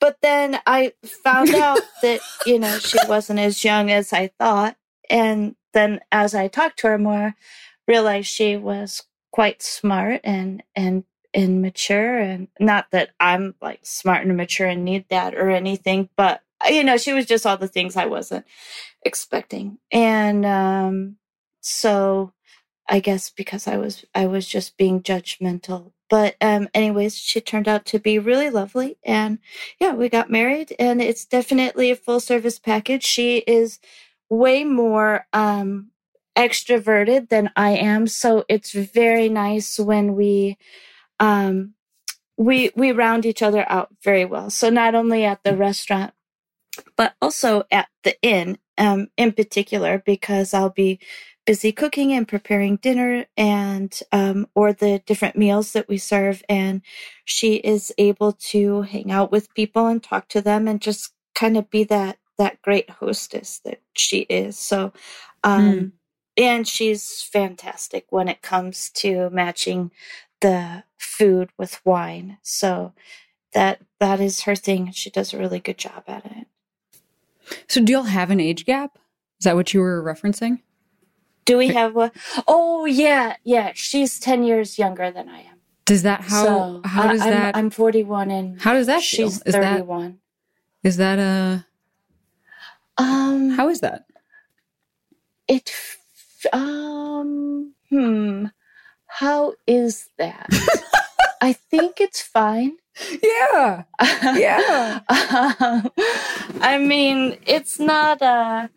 [0.00, 4.76] But then I found out that, you know, she wasn't as young as I thought.
[5.10, 7.34] And then as I talked to her more,
[7.86, 9.02] realized she was
[9.32, 11.04] quite smart and, and,
[11.36, 16.10] and mature and not that I'm like smart and mature and need that or anything,
[16.16, 18.46] but you know, she was just all the things I wasn't
[19.04, 19.78] expecting.
[19.92, 21.16] And um
[21.60, 22.32] so
[22.88, 25.92] I guess because I was I was just being judgmental.
[26.10, 29.38] But um anyways, she turned out to be really lovely and
[29.80, 33.04] yeah, we got married and it's definitely a full service package.
[33.04, 33.80] She is
[34.30, 35.90] way more um
[36.36, 40.58] extroverted than I am, so it's very nice when we
[41.20, 41.74] um
[42.38, 44.50] we we round each other out very well.
[44.50, 46.12] So not only at the restaurant
[46.96, 51.00] but also at the inn um in particular because I'll be
[51.46, 56.82] busy cooking and preparing dinner and um, or the different meals that we serve and
[57.26, 61.56] she is able to hang out with people and talk to them and just kind
[61.58, 64.92] of be that that great hostess that she is so
[65.44, 65.92] um Mm.
[66.38, 69.92] and she's fantastic when it comes to matching
[70.40, 72.92] the food with wine so
[73.54, 76.46] that that is her thing she does a really good job at it
[77.68, 78.98] So, do y'all have an age gap?
[79.40, 80.60] Is that what you were referencing?
[81.44, 82.10] do we have a
[82.48, 87.06] oh yeah yeah she's 10 years younger than i am Does that how So, how
[87.12, 90.18] does I'm, that I'm 41 and how does that she's 31.
[90.82, 91.66] is that a
[92.98, 94.06] um, how is that?
[95.48, 95.70] it,
[96.52, 98.46] um, hmm,
[99.16, 100.48] how is that?
[101.40, 102.76] I think it's fine.
[103.22, 103.84] Yeah.
[104.22, 105.00] Yeah.
[105.36, 105.90] Um,
[106.62, 108.68] I mean, it's not, uh,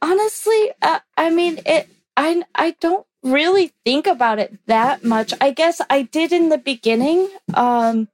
[0.00, 5.34] honestly, uh, I mean, it, I, I don't really think about it that much.
[5.40, 7.28] I guess I did in the beginning.
[7.54, 8.08] Um,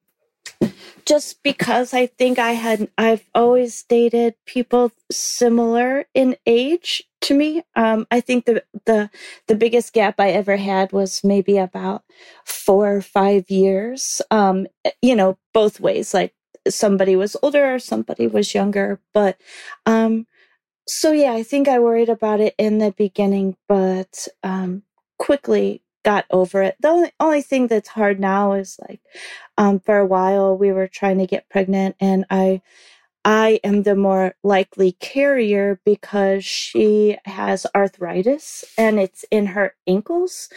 [1.08, 7.62] just because I think I had I've always dated people similar in age to me.
[7.74, 9.08] Um, I think the the
[9.46, 12.04] the biggest gap I ever had was maybe about
[12.44, 14.20] four or five years.
[14.30, 14.66] Um,
[15.00, 16.12] you know, both ways.
[16.12, 16.34] Like
[16.68, 19.00] somebody was older or somebody was younger.
[19.14, 19.40] But
[19.86, 20.26] um,
[20.86, 24.82] so yeah, I think I worried about it in the beginning, but um,
[25.18, 26.74] quickly got over it.
[26.80, 29.00] The only only thing that's hard now is like
[29.58, 32.62] um, for a while we were trying to get pregnant and i
[33.24, 40.48] i am the more likely carrier because she has arthritis and it's in her ankles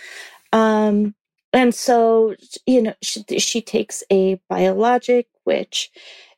[0.54, 1.16] um,
[1.52, 2.36] and so
[2.66, 5.92] you know she, she takes a biologic which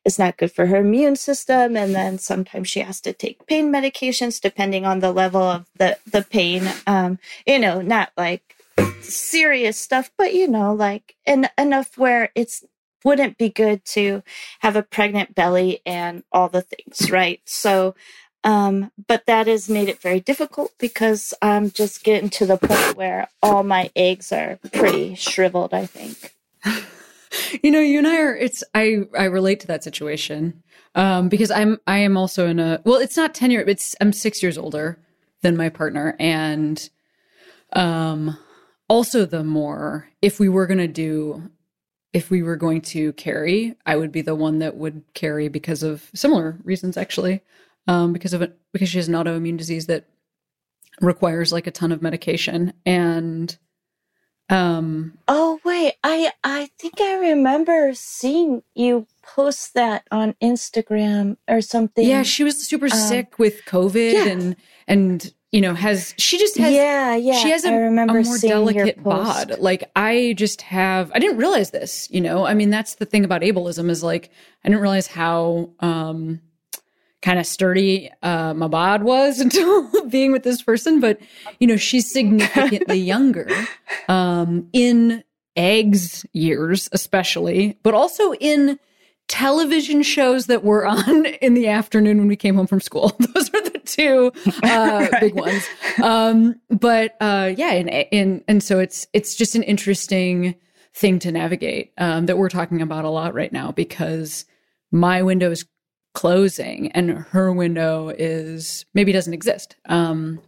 [0.06, 3.72] is not good for her immune system and then sometimes she has to take pain
[3.72, 8.56] medications depending on the level of the the pain um, you know not like
[9.02, 12.64] serious stuff, but you know, like en- enough where it's
[13.04, 14.24] wouldn't be good to
[14.60, 17.42] have a pregnant belly and all the things, right?
[17.46, 17.96] So,
[18.44, 22.96] um, but that has made it very difficult because I'm just getting to the point
[22.96, 26.34] where all my eggs are pretty shriveled, I think.
[27.64, 30.62] You know, you and I are it's I I relate to that situation.
[30.96, 34.14] Um because I'm I am also in a well, it's not 10 years, it's I'm
[34.14, 35.00] 6 years older
[35.42, 36.90] than my partner and
[37.74, 38.38] um
[38.90, 41.50] also the more if we were going to do
[42.14, 45.82] if we were going to carry, I would be the one that would carry because
[45.82, 47.42] of similar reasons actually.
[47.88, 50.06] Um because of it because she has an autoimmune disease that
[51.02, 53.58] requires like a ton of medication and
[54.50, 61.62] um Oh wait, I I think I remember seeing you post that on Instagram or
[61.62, 62.08] something.
[62.08, 64.28] Yeah, she was super Um, sick with COVID yeah.
[64.28, 64.56] and
[64.88, 67.38] and you know has she just has yeah, yeah.
[67.38, 69.60] she has a, I remember a more delicate bod.
[69.60, 72.46] Like I just have I didn't realize this, you know.
[72.46, 74.32] I mean that's the thing about ableism is like
[74.66, 76.42] I didn't realize how um
[77.22, 81.20] kind of sturdy uh my bod was until being with this person, but
[81.60, 83.48] you know, she's significantly younger
[84.10, 85.24] um in
[85.56, 88.80] eggs years especially, but also in
[89.28, 93.16] television shows that were on in the afternoon when we came home from school.
[93.20, 94.32] Those are the two
[94.64, 95.64] uh, big ones.
[96.02, 100.56] Um, but uh, yeah, and, and and so it's it's just an interesting
[100.94, 104.46] thing to navigate um, that we're talking about a lot right now because
[104.92, 105.66] my window is
[106.14, 109.76] closing and her window is maybe doesn't exist.
[109.86, 110.40] Um,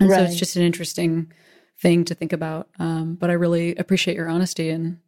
[0.00, 1.32] and so it's just an interesting
[1.80, 2.68] thing to think about.
[2.78, 4.98] Um, but I really appreciate your honesty and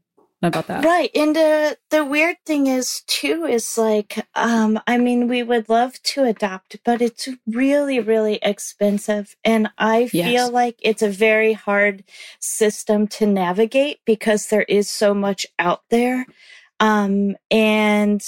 [0.42, 0.84] about that.
[0.84, 1.10] Right.
[1.14, 6.00] And the the weird thing is too is like um I mean we would love
[6.04, 10.26] to adopt but it's really really expensive and I Yes.
[10.26, 12.04] feel like it's a very hard
[12.40, 16.26] system to navigate because there is so much out there.
[16.80, 18.22] Um and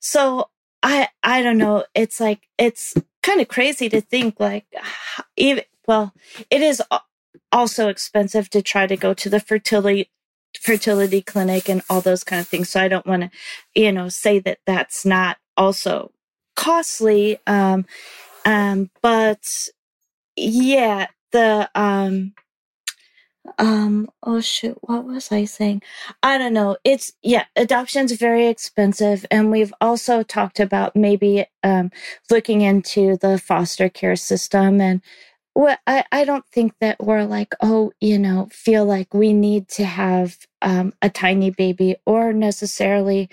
[0.00, 0.50] so
[0.82, 4.66] I I don't know it's like it's kind of crazy to think like
[5.36, 6.12] even well
[6.50, 6.82] it is
[7.52, 10.10] also expensive to try to go to the fertility
[10.60, 12.68] fertility clinic and all those kind of things.
[12.70, 13.30] So I don't want to,
[13.74, 16.12] you know, say that that's not also
[16.56, 17.38] costly.
[17.46, 17.86] Um,
[18.44, 19.68] um, but
[20.36, 22.34] yeah, the, um,
[23.58, 25.82] um, oh shoot, what was I saying?
[26.22, 26.76] I don't know.
[26.84, 29.26] It's, yeah, adoption's very expensive.
[29.30, 31.90] And we've also talked about maybe, um,
[32.30, 35.02] looking into the foster care system and,
[35.54, 39.68] well, I, I don't think that we're like, oh, you know, feel like we need
[39.70, 43.28] to have um, a tiny baby or necessarily,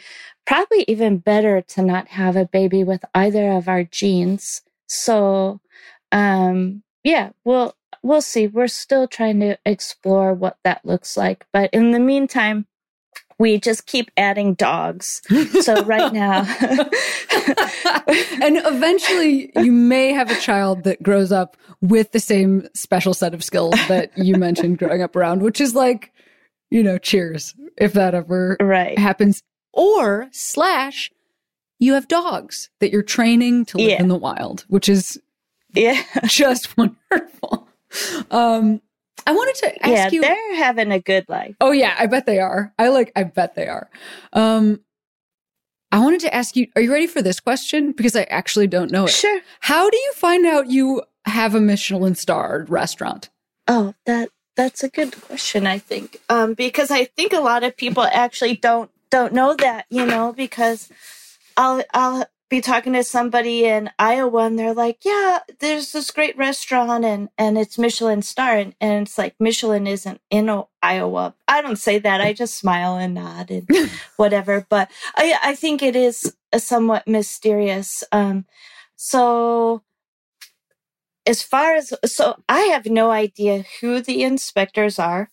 [0.45, 4.61] probably even better to not have a baby with either of our genes.
[4.87, 5.61] So,
[6.11, 8.47] um, yeah, we'll, we'll see.
[8.47, 11.45] We're still trying to explore what that looks like.
[11.53, 12.65] But in the meantime,
[13.39, 15.21] we just keep adding dogs.
[15.61, 16.41] So right now,
[18.41, 23.33] and eventually you may have a child that grows up with the same special set
[23.33, 26.11] of skills that you mentioned growing up around, which is like,
[26.69, 28.97] you know, cheers if that ever right.
[28.99, 29.41] happens.
[29.73, 31.11] Or slash,
[31.79, 34.01] you have dogs that you're training to live Yeah.
[34.01, 35.19] in the wild, which is
[35.73, 36.01] Yeah.
[36.25, 37.67] just wonderful.
[38.31, 38.81] Um,
[39.27, 40.09] I wanted to ask Yeah.
[40.11, 40.21] you.
[40.21, 41.55] They're having a good life.
[41.61, 42.73] Oh yeah, I bet they are.
[42.79, 43.11] I like.
[43.15, 43.89] I bet they are.
[44.33, 44.81] Um,
[45.91, 46.67] I wanted to ask you.
[46.75, 47.91] Are you ready for this question?
[47.91, 49.11] Because I actually don't know it.
[49.11, 49.41] Sure.
[49.61, 53.29] How do you find out you have a Michelin starred restaurant?
[53.67, 55.65] Oh, that that's a good question.
[55.67, 59.85] I think um, because I think a lot of people actually don't don't know that.
[59.89, 60.89] You know, because
[61.57, 66.37] I'll I'll be talking to somebody in Iowa and they're like, "Yeah, there's this great
[66.37, 71.35] restaurant and and it's Michelin star and, and it's like Michelin isn't in O- Iowa."
[71.47, 72.21] I don't say that.
[72.21, 73.67] I just smile and nod and
[74.17, 74.67] whatever.
[74.69, 78.03] But I I think it is a somewhat mysterious.
[78.11, 78.45] Um,
[78.97, 79.83] so
[81.27, 85.31] as far as so I have no idea who the inspectors are.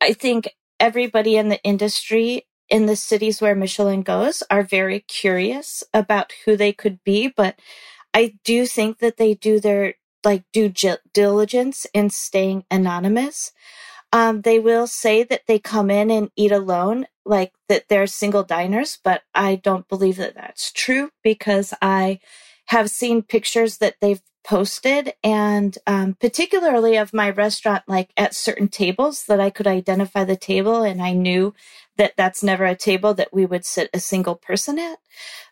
[0.00, 5.84] I think everybody in the industry in the cities where Michelin goes are very curious
[5.94, 7.58] about who they could be, but
[8.14, 10.72] I do think that they do their like due
[11.14, 13.52] diligence in staying anonymous.
[14.12, 18.42] Um, they will say that they come in and eat alone, like that they're single
[18.42, 22.20] diners, but I don't believe that that's true because I
[22.66, 28.68] have seen pictures that they've posted and um, particularly of my restaurant like at certain
[28.68, 31.52] tables that i could identify the table and i knew
[31.98, 34.98] that that's never a table that we would sit a single person at.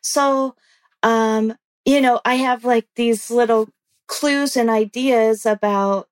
[0.03, 0.57] So
[1.05, 1.55] um
[1.87, 3.69] you know i have like these little
[4.09, 6.09] clues and ideas about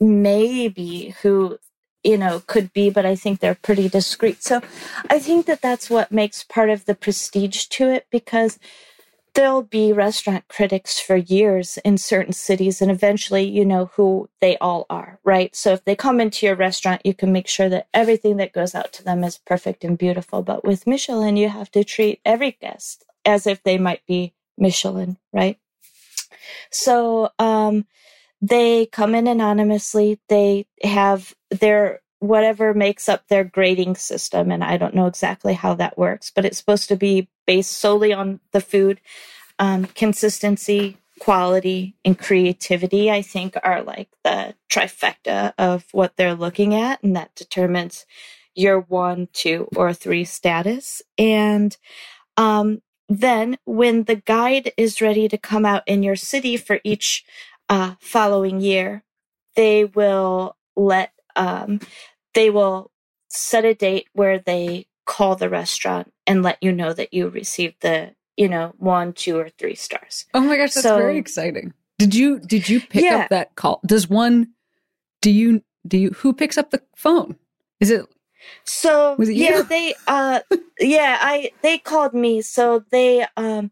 [0.00, 1.58] maybe who
[2.04, 4.42] you know could be but i think they're pretty discreet.
[4.44, 4.62] So
[5.10, 8.58] i think that that's what makes part of the prestige to it because
[9.36, 14.58] there'll be restaurant critics for years in certain cities and eventually you know who they
[14.58, 15.54] all are right?
[15.56, 18.74] So if they come into your restaurant you can make sure that everything that goes
[18.74, 20.42] out to them is perfect and beautiful.
[20.42, 25.18] But with michelin you have to treat every guest as if they might be michelin
[25.32, 25.58] right?
[26.72, 27.86] So um
[28.42, 30.20] they come in anonymously.
[30.28, 35.74] They have their whatever makes up their grading system and i don't know exactly how
[35.74, 39.00] that works but it's supposed to be based solely on the food.
[39.58, 46.74] Um, consistency quality and creativity i think are like the trifecta of what they're looking
[46.74, 48.04] at and that determines
[48.56, 51.02] your one two or three status.
[51.16, 51.76] And
[52.36, 57.24] um, then when the guide is ready to come out in your city for each
[57.68, 59.04] uh, following year
[59.54, 61.80] they will let um,
[62.34, 62.90] they will
[63.28, 67.76] set a date where they call the restaurant and let you know that you received
[67.80, 71.72] the you know one two or three stars Oh my gosh, that's So- very exciting.
[71.98, 73.16] Did you did you pick Yeah.
[73.16, 73.80] up that call?
[73.86, 74.48] Does one
[75.22, 77.36] do you do you who picks up the phone?
[77.80, 78.04] Is it
[78.64, 80.40] so Was it yeah they uh
[80.78, 83.70] yeah i they called me so they um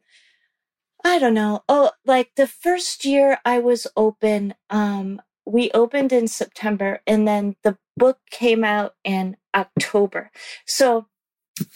[1.04, 6.28] i don't know oh like the first year i was open um we opened in
[6.28, 10.30] september and then the book came out in october
[10.66, 11.06] so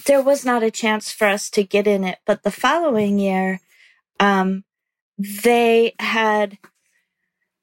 [0.06, 3.60] there was not a chance for us to get in it but the following year
[4.20, 4.64] um
[5.18, 6.58] they had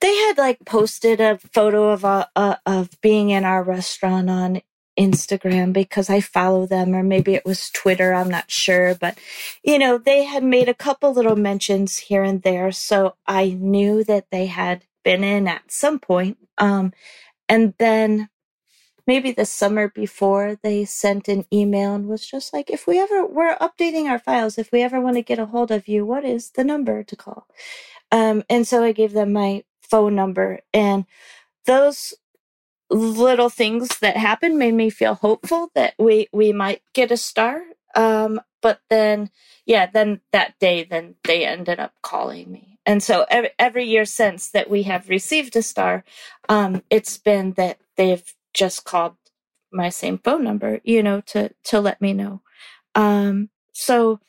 [0.01, 4.62] they had like posted a photo of a, a of being in our restaurant on
[4.99, 8.14] Instagram because I follow them, or maybe it was Twitter.
[8.14, 9.18] I'm not sure, but
[9.64, 14.03] you know, they had made a couple little mentions here and there, so I knew
[14.06, 16.39] that they had been in at some point.
[16.60, 16.93] Um,
[17.49, 18.30] and then
[19.08, 23.26] maybe the summer before, they sent an email and was just like, "If we ever
[23.26, 26.26] we're updating our files, if we ever want to get a hold of you, what
[26.26, 27.47] is the number to call?"
[28.12, 31.06] Um, and so I gave them my phone number, and
[31.68, 32.06] those
[32.91, 37.62] little things that happened made me feel hopeful that we we might get a star
[37.95, 39.30] um but then
[39.66, 44.06] yeah then that day then they ended up calling me and so every, every year
[44.06, 46.04] since that we have received a star
[46.50, 49.16] um it's been that they've just called
[49.72, 52.42] my same phone number you know to to let me know
[52.96, 54.20] um so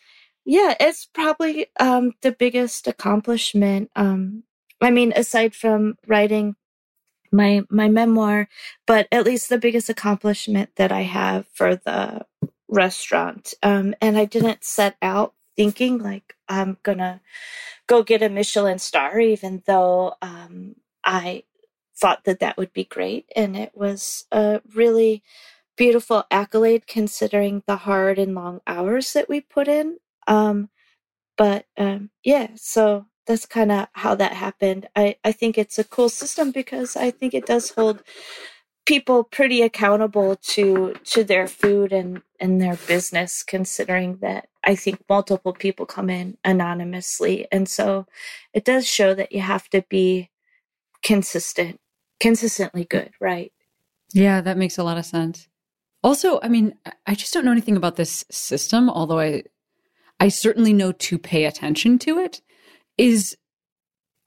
[0.44, 4.42] yeah it's probably um the biggest accomplishment um
[4.80, 6.56] i mean aside from writing
[7.32, 8.48] my my memoir,
[8.86, 12.26] but at least the biggest accomplishment that I have for the
[12.68, 13.54] restaurant.
[13.62, 17.22] Um, and I didn't set out thinking like I'm gonna
[17.88, 21.44] go get a Michelin star, even though um, I
[21.96, 25.22] thought that that would be great, and it was a really
[25.76, 29.98] beautiful accolade considering the hard and long hours that we put in.
[30.28, 30.70] Um,
[31.38, 34.88] but um, yeah, so that's kind of how that happened.
[34.96, 38.02] I, I think it's a cool system because I think it does hold
[38.86, 45.00] people pretty accountable to to their food and and their business considering that I think
[45.08, 48.06] multiple people come in anonymously and so
[48.52, 50.30] it does show that you have to be
[51.02, 51.80] consistent
[52.20, 53.52] consistently good right?
[54.12, 55.48] Yeah that makes a lot of sense.
[56.02, 56.74] Also i mean
[57.06, 59.42] i just don't know anything about this system although i
[60.20, 62.42] i certainly know to pay attention to it.
[62.98, 63.36] Is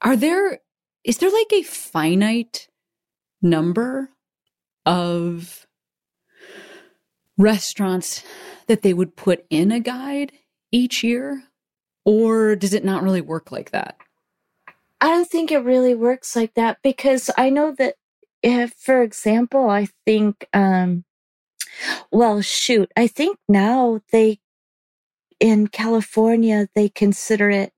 [0.02, 0.60] are there
[1.04, 2.68] is there like a finite
[3.42, 4.10] number
[4.86, 5.66] of
[7.38, 8.22] restaurants
[8.70, 10.32] that they would put in a guide
[10.72, 11.44] each year
[12.06, 13.98] or does it not really work like that
[15.00, 17.96] i don't think it really works like that because i know that
[18.42, 21.04] if for example i think um
[22.12, 24.40] well shoot i think now they
[25.40, 27.72] in california they consider it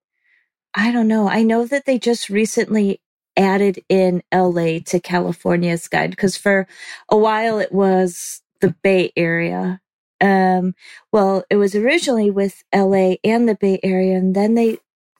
[0.75, 1.29] I don't know.
[1.29, 3.03] I know that they just recently
[3.37, 6.69] added in LA to California's guide because for
[7.11, 9.83] a while it was the Bay Area.
[10.23, 10.75] Um,
[11.13, 14.79] well, it was originally with LA and the Bay Area, and then they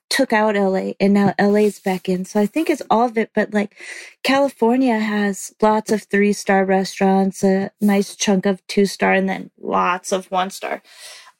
[0.09, 2.23] took out LA and now LA's back in.
[2.25, 3.75] So I think it's all of it, but like
[4.23, 9.51] California has lots of three star restaurants, a nice chunk of two star, and then
[9.59, 10.83] lots of one star.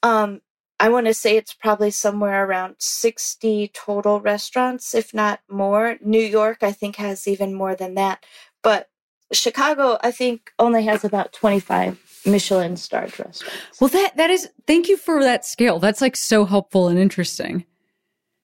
[0.01, 0.41] Um,
[0.80, 5.97] I want to say it's probably somewhere around 60 total restaurants, if not more.
[6.01, 8.26] New York, I think, has even more than that.
[8.64, 8.89] But
[9.32, 13.82] Chicago, I think, only has about 25 Michelin starred restaurants.
[13.82, 15.80] Well, that that is thank you for that scale.
[15.80, 17.65] That's like so helpful and interesting.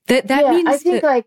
[0.08, 1.26] That that yeah, means I think that, like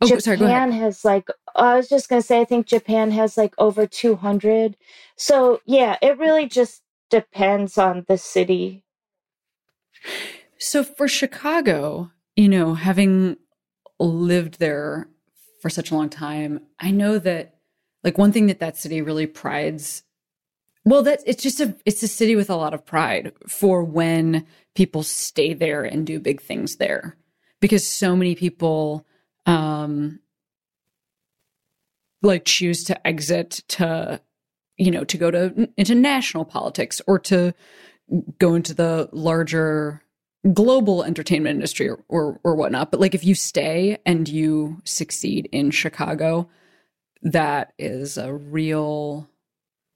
[0.00, 3.54] oh, Japan sorry, has like I was just gonna say I think Japan has like
[3.58, 4.76] over 200.
[5.16, 8.84] So yeah, it really just depends on the city
[10.58, 13.36] So for Chicago, you know, having
[13.98, 15.08] lived there
[15.60, 17.56] for such a long time, I know that
[18.04, 20.02] like one thing that that city really prides
[20.86, 24.46] well that it's just a it's a city with a lot of pride for when
[24.74, 27.16] people stay there and do big things there
[27.60, 29.06] because so many people
[29.44, 30.18] um
[32.22, 34.20] like choose to exit to
[34.78, 37.52] you know to go to into national politics or to
[38.38, 40.02] go into the larger
[40.52, 42.90] global entertainment industry or, or, or whatnot.
[42.90, 46.48] But like if you stay and you succeed in Chicago,
[47.22, 49.28] that is a real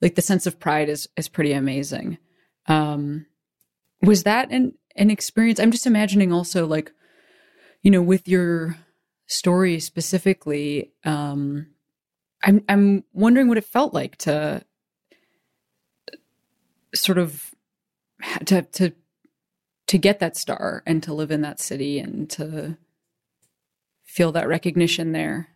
[0.00, 2.18] like the sense of pride is is pretty amazing.
[2.66, 3.26] Um
[4.02, 5.60] was that an an experience?
[5.60, 6.92] I'm just imagining also like,
[7.82, 8.76] you know, with your
[9.26, 11.66] story specifically, um
[12.42, 14.64] I'm I'm wondering what it felt like to
[16.94, 17.54] sort of
[18.46, 18.92] to to
[19.86, 22.76] to get that star and to live in that city and to
[24.04, 25.48] feel that recognition there.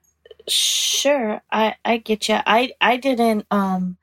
[0.49, 2.39] Sure, I I get you.
[2.47, 3.97] I I didn't um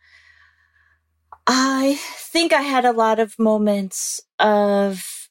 [1.53, 5.29] I think I had a lot of moments of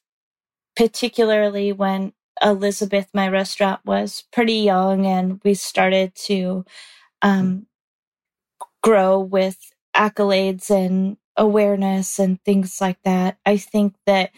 [0.75, 6.65] particularly when Elizabeth my restaurant was pretty young and we started to
[7.21, 7.67] um
[8.83, 9.57] grow with
[9.95, 13.37] accolades and awareness and things like that.
[13.45, 14.31] I think that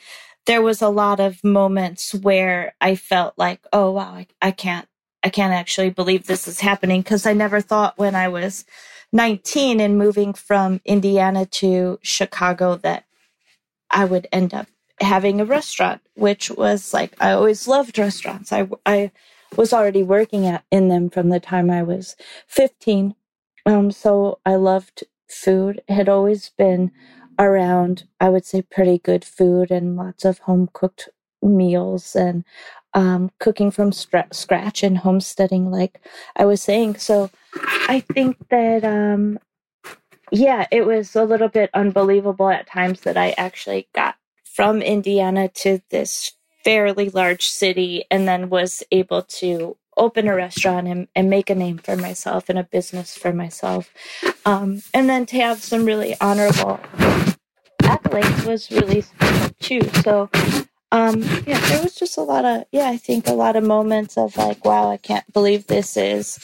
[0.47, 4.87] there was a lot of moments where I felt like, oh wow, I, I can't
[5.23, 8.65] I can't actually believe this is happening because I never thought when I was
[9.13, 13.05] 19 and moving from Indiana to Chicago that
[13.91, 14.67] I would end up
[15.01, 18.51] having a restaurant, which was like, I always loved restaurants.
[18.51, 19.11] I, I
[19.55, 22.15] was already working at, in them from the time I was
[22.47, 23.15] 15.
[23.65, 26.91] Um, so I loved food, had always been
[27.39, 31.09] around, I would say, pretty good food and lots of home cooked
[31.41, 32.45] meals and
[32.93, 36.01] um, cooking from scratch and homesteading, like
[36.35, 36.97] I was saying.
[36.97, 39.39] So I think that, um,
[40.31, 45.49] yeah, it was a little bit unbelievable at times that I actually got from Indiana
[45.49, 46.33] to this
[46.63, 51.55] fairly large city and then was able to open a restaurant and, and make a
[51.55, 53.91] name for myself and a business for myself.
[54.45, 56.79] Um, and then to have some really honorable
[57.83, 59.81] accolades was really special too.
[60.01, 60.29] So,
[60.93, 64.17] um, yeah, there was just a lot of, yeah, I think a lot of moments
[64.17, 66.39] of like, wow, I can't believe this is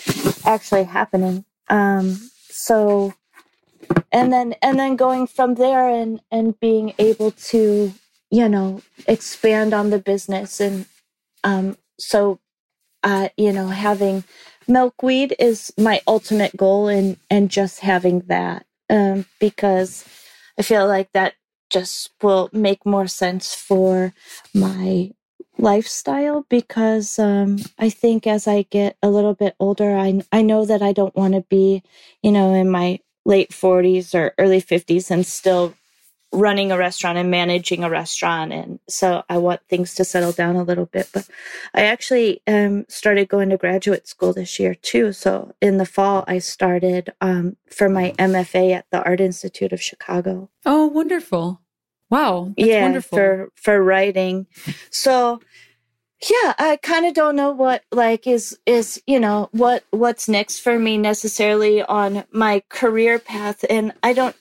[0.45, 1.45] actually happening.
[1.69, 3.15] Um, so,
[4.11, 7.93] and then, and then going from there and, and being able to,
[8.31, 10.61] you know, expand on the business.
[10.61, 10.87] And,
[11.43, 12.37] um, so
[13.03, 14.25] uh, you know, having
[14.69, 20.05] milkweed is my ultimate goal and and just having that um, because
[20.59, 21.35] I feel like that
[21.69, 24.13] just will make more sense for
[24.53, 25.11] my
[25.57, 30.65] lifestyle because um, I think as I get a little bit older, I I know
[30.65, 31.83] that I don't want to be,
[32.23, 35.75] you know, in my late 40s or early 50s and still
[36.31, 38.53] running a restaurant and managing a restaurant.
[38.53, 41.27] And so i want things to settle down a little bit but
[41.73, 45.11] i actually um, started going to graduate school this year too.
[45.13, 49.81] So in the fall i started um, for my mfa at the art institute of
[49.81, 50.49] chicago.
[50.65, 51.61] Oh wonderful.
[52.09, 53.17] Wow yeah wonderful.
[53.17, 54.47] for for writing.
[54.91, 55.39] So
[56.29, 60.59] yeah i kind of don't know what like is is you know what what's next
[60.59, 63.65] for me necessarily on my career path.
[63.69, 64.35] And i don't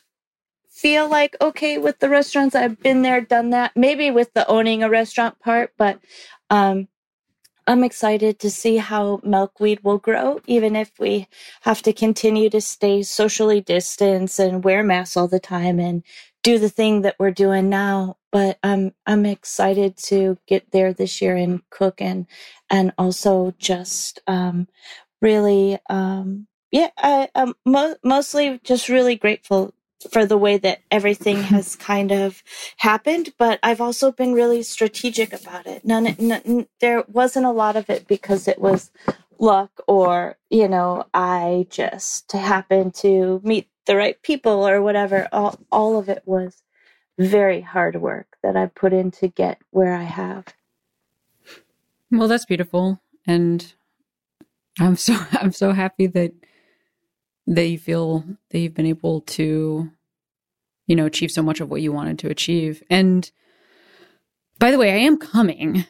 [0.79, 2.57] feel like okay with the restaurants.
[2.57, 3.73] I've been there, done that.
[3.77, 6.01] Maybe with the owning a restaurant part, but
[6.51, 6.89] um,
[7.67, 11.29] I'm excited to see how milkweed will grow, even if we
[11.63, 16.05] have to continue to stay socially distanced and wear masks all the time and
[16.43, 18.19] do the thing that we're doing now.
[18.33, 22.27] But I'm I'm excited to get there this year and cook and
[22.71, 24.69] and also just um,
[25.23, 29.75] really um, yeah I, am mo- mostly just really grateful
[30.11, 32.43] for the way that everything has kind of
[32.79, 35.85] happened, but I've also been really strategic about it.
[35.85, 38.91] None, none, there wasn't a lot of it because it was
[39.39, 45.29] luck or, you know, I just happened to meet the right people or whatever.
[45.33, 46.63] All, all of it was
[47.19, 50.47] very hard work that I put in to get where I have.
[52.11, 53.01] Well, that's beautiful.
[53.27, 53.73] And
[54.79, 56.33] I'm so, I'm so happy that
[57.49, 59.91] that you feel that you've been able to,
[60.87, 62.83] you know, achieve so much of what you wanted to achieve.
[62.91, 63.31] And
[64.59, 65.85] by the way, I am coming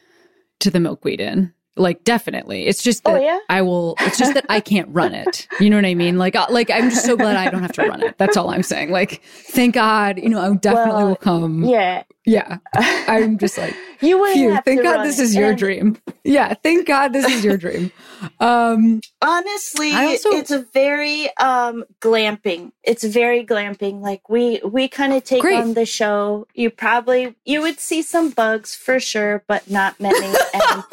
[0.61, 1.53] to the Milkweed Inn.
[1.77, 2.67] Like definitely.
[2.67, 3.39] It's just oh, that oh, yeah?
[3.49, 5.47] I will it's just that I can't run it.
[5.61, 6.19] You know what I mean?
[6.19, 8.19] Like uh, like I'm just so glad I don't have to run it.
[8.19, 8.91] That's all I'm saying.
[8.91, 11.63] Like thank God, you know, I definitely well, will come.
[11.65, 12.03] Yeah.
[12.27, 12.59] Yeah.
[12.75, 15.99] I'm just like you would phew, thank God this is your dream.
[16.25, 17.91] Yeah, thank God this is your dream.
[18.39, 22.73] Um honestly, also, it's a very um glamping.
[22.83, 24.03] It's very glamping.
[24.03, 25.59] Like we we kind of take great.
[25.59, 26.47] on the show.
[26.55, 30.85] You probably you would see some bugs for sure, but not many and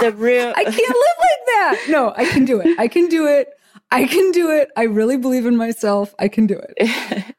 [0.00, 1.86] the room I can't live like that.
[1.88, 2.76] No, I can do it.
[2.78, 3.48] I can do it.
[3.92, 4.70] I can do it.
[4.76, 6.14] I really believe in myself.
[6.18, 7.34] I can do it.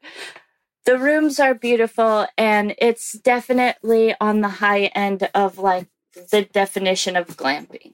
[0.84, 5.86] The rooms are beautiful and it's definitely on the high end of like
[6.30, 7.92] the definition of glamping.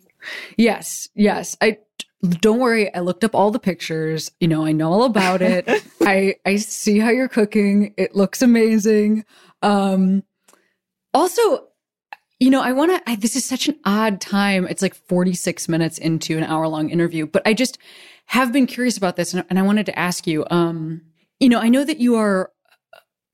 [0.56, 1.56] Yes, yes.
[1.60, 1.78] I
[2.22, 4.32] don't worry, I looked up all the pictures.
[4.40, 5.68] You know, I know all about it.
[6.00, 7.94] I I see how you're cooking.
[7.96, 9.24] It looks amazing.
[9.62, 10.24] Um
[11.14, 11.64] also
[12.40, 14.66] you know, I want to this is such an odd time.
[14.66, 17.78] It's like 46 minutes into an hour long interview, but I just
[18.26, 21.02] have been curious about this and, and I wanted to ask you um
[21.40, 22.50] you know, I know that you are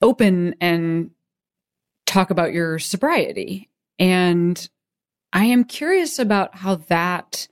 [0.02, 1.10] open and
[2.06, 3.70] talk about your sobriety.
[3.98, 4.68] And
[5.32, 7.48] I am curious about how that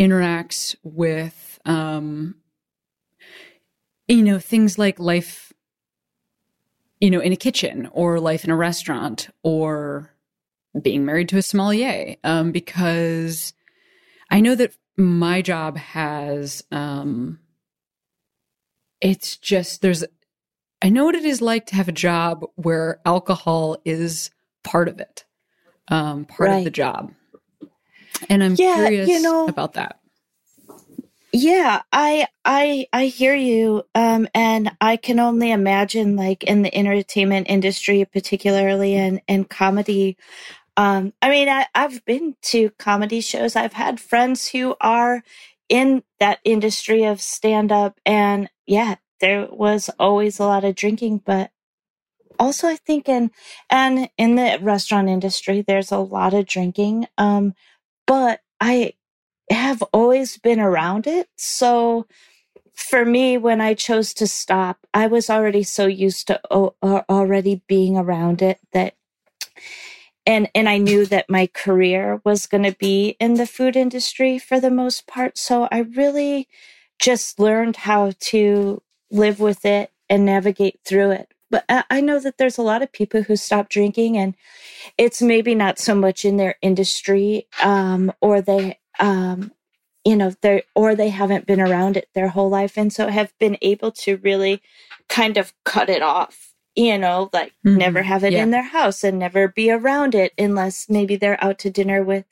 [0.00, 2.36] interacts with, um,
[4.06, 5.52] you know, things like life,
[7.00, 10.14] you know, in a kitchen or life in a restaurant or
[10.80, 12.16] being married to a sommelier.
[12.24, 13.52] Um, because
[14.30, 17.38] I know that my job has, um,
[19.00, 20.04] it's just, there's
[20.80, 24.30] I know what it is like to have a job where alcohol is
[24.62, 25.24] part of it,
[25.88, 26.58] um, part right.
[26.58, 27.12] of the job.
[28.28, 29.98] And I'm yeah, curious you know, about that.
[31.32, 33.84] Yeah, I I I hear you.
[33.94, 40.16] Um and I can only imagine like in the entertainment industry particularly in in comedy
[40.76, 43.56] um I mean I I've been to comedy shows.
[43.56, 45.22] I've had friends who are
[45.68, 51.22] in that industry of stand up and yeah, there was always a lot of drinking
[51.24, 51.50] but
[52.38, 53.30] also I think in
[53.70, 57.54] and in the restaurant industry there's a lot of drinking um
[58.06, 58.94] but I
[59.50, 61.28] have always been around it.
[61.36, 62.06] So
[62.74, 66.76] for me, when I chose to stop, I was already so used to o-
[67.08, 68.94] already being around it that,
[70.26, 74.38] and and I knew that my career was going to be in the food industry
[74.38, 75.38] for the most part.
[75.38, 76.48] So I really
[77.00, 81.32] just learned how to live with it and navigate through it.
[81.50, 84.34] But I know that there's a lot of people who stop drinking and
[84.98, 89.52] it's maybe not so much in their industry um, or they um,
[90.04, 93.32] you know, they or they haven't been around it their whole life and so have
[93.38, 94.62] been able to really
[95.08, 97.76] kind of cut it off, you know, like mm-hmm.
[97.76, 98.42] never have it yeah.
[98.42, 102.24] in their house and never be around it unless maybe they're out to dinner with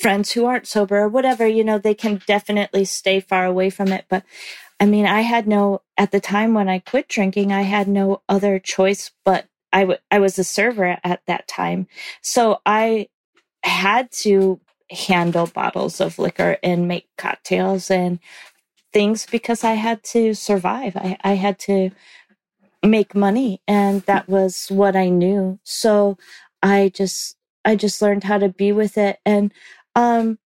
[0.00, 3.88] friends who aren't sober or whatever, you know, they can definitely stay far away from
[3.88, 4.06] it.
[4.08, 4.24] But
[4.82, 8.22] I mean, I had no, at the time when I quit drinking, I had no
[8.28, 11.88] other choice but I, w- I was a server at that time.
[12.22, 13.08] So I
[13.64, 14.60] had to
[14.90, 18.20] handle bottles of liquor and make cocktails and
[18.92, 20.96] things because I had to survive.
[20.96, 21.90] I, I had to
[22.84, 25.60] make money and that was what I knew.
[25.64, 26.18] So
[26.62, 29.52] I just I just learned how to be with it and
[29.96, 30.38] um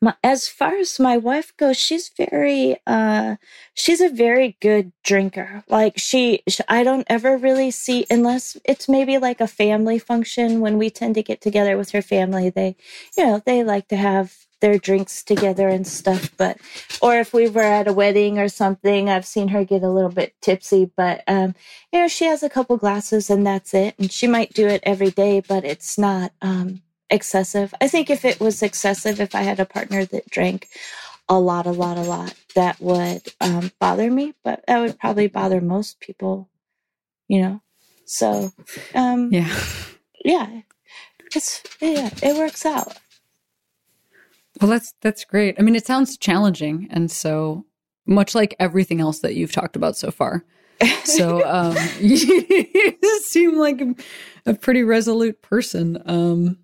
[0.00, 3.36] my, as far as my wife goes, she's very, uh,
[3.74, 5.64] she's a very good drinker.
[5.68, 10.60] Like she, she, I don't ever really see, unless it's maybe like a family function
[10.60, 12.50] when we tend to get together with her family.
[12.50, 12.76] They,
[13.16, 16.30] you know, they like to have their drinks together and stuff.
[16.36, 16.58] But,
[17.00, 20.10] or if we were at a wedding or something, I've seen her get a little
[20.10, 20.90] bit tipsy.
[20.96, 21.54] But, um,
[21.92, 23.94] you know, she has a couple glasses and that's it.
[23.98, 27.74] And she might do it every day, but it's not, um, excessive.
[27.80, 30.68] I think if it was excessive, if I had a partner that drank
[31.28, 35.28] a lot, a lot, a lot, that would um, bother me, but that would probably
[35.28, 36.48] bother most people,
[37.28, 37.62] you know?
[38.04, 38.52] So,
[38.94, 39.54] um, yeah.
[40.24, 40.62] Yeah.
[41.34, 42.98] It's, yeah, it works out.
[44.60, 45.54] Well, that's, that's great.
[45.58, 46.88] I mean, it sounds challenging.
[46.90, 47.64] And so
[48.06, 50.44] much like everything else that you've talked about so far.
[51.04, 53.94] So, um, you seem like a,
[54.46, 56.02] a pretty resolute person.
[56.06, 56.58] Um,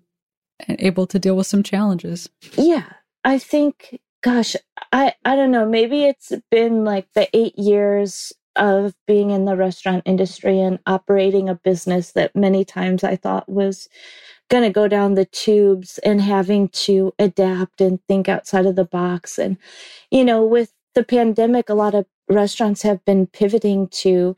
[0.67, 2.29] able to deal with some challenges.
[2.57, 2.85] Yeah.
[3.23, 4.55] I think gosh,
[4.91, 9.55] I I don't know, maybe it's been like the 8 years of being in the
[9.55, 13.87] restaurant industry and operating a business that many times I thought was
[14.49, 18.85] going to go down the tubes and having to adapt and think outside of the
[18.85, 19.57] box and
[20.09, 24.35] you know with the pandemic a lot of restaurants have been pivoting to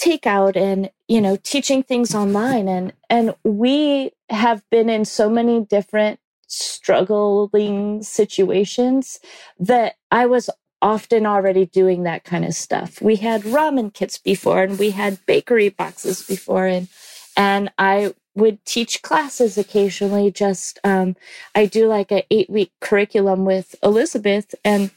[0.00, 2.68] takeout and you know teaching things online.
[2.68, 9.18] And and we have been in so many different struggling situations
[9.58, 10.50] that I was
[10.82, 13.00] often already doing that kind of stuff.
[13.00, 16.88] We had ramen kits before and we had bakery boxes before and
[17.36, 20.30] and I would teach classes occasionally.
[20.30, 21.16] Just um,
[21.54, 24.90] I do like a 8 week curriculum with Elizabeth and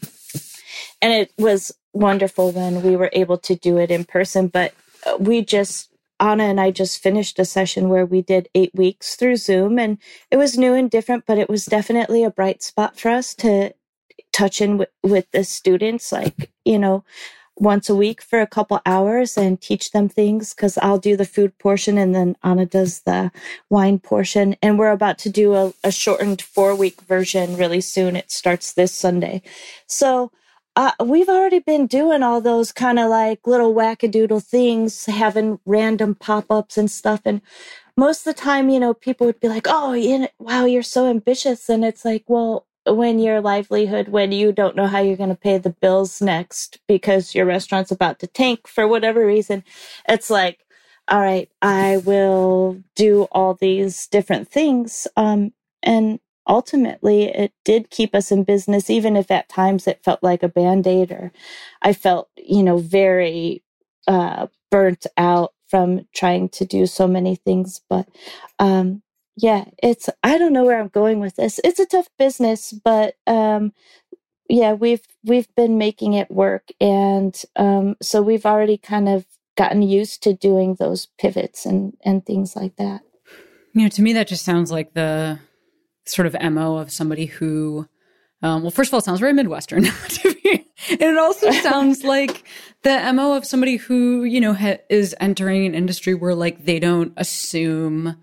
[1.01, 4.47] and it was wonderful when we were able to do it in person.
[4.47, 4.73] But
[5.19, 5.89] we just
[6.19, 9.97] Anna and I just finished a session where we did eight weeks through Zoom, and
[10.31, 13.73] it was new and different, but it was definitely a bright spot for us to
[14.31, 17.03] touch in with, with the students, like, you know,
[17.55, 21.25] once a week for a couple hours and teach them things because I'll do the
[21.25, 23.31] food portion and then Anna does the
[23.69, 24.55] wine portion.
[24.61, 28.15] And we're about to do a, a shortened four week version really soon.
[28.15, 29.41] It starts this Sunday.
[29.87, 30.31] So,
[30.77, 36.13] uh, we've already been doing all those kind of like little wackadoodle things, having random
[36.13, 37.21] pop ups and stuff.
[37.25, 37.41] And
[37.97, 40.83] most of the time, you know, people would be like, oh, you know, wow, you're
[40.83, 41.67] so ambitious.
[41.67, 45.35] And it's like, well, when your livelihood, when you don't know how you're going to
[45.35, 49.63] pay the bills next because your restaurant's about to tank for whatever reason,
[50.07, 50.59] it's like,
[51.07, 55.07] all right, I will do all these different things.
[55.17, 60.23] Um, and ultimately it did keep us in business, even if at times it felt
[60.23, 61.31] like a band aid or
[61.81, 63.63] I felt, you know, very
[64.07, 67.81] uh, burnt out from trying to do so many things.
[67.89, 68.07] But
[68.59, 69.03] um,
[69.35, 71.59] yeah, it's, I don't know where I'm going with this.
[71.63, 73.73] It's a tough business, but um,
[74.49, 76.69] yeah, we've, we've been making it work.
[76.79, 79.25] And um, so we've already kind of
[79.57, 83.01] gotten used to doing those pivots and, and things like that.
[83.73, 85.39] You know, to me, that just sounds like the
[86.09, 87.87] sort of mo of somebody who
[88.41, 92.03] um, well first of all it sounds very midwestern to be and it also sounds
[92.03, 92.43] like
[92.83, 96.79] the mo of somebody who you know ha- is entering an industry where like they
[96.79, 98.15] don't assume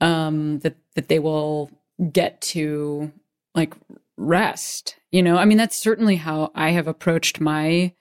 [0.00, 1.70] um that that they will
[2.12, 3.12] get to
[3.54, 3.74] like
[4.16, 5.36] rest you know?
[5.36, 7.92] I mean that's certainly how i have approached my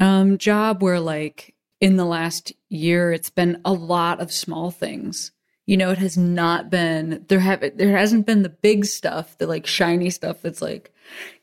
[0.00, 5.32] um job where like in the last year it's been a lot of small things
[5.70, 9.46] you know it has not been there have there hasn't been the big stuff the
[9.46, 10.92] like shiny stuff that's like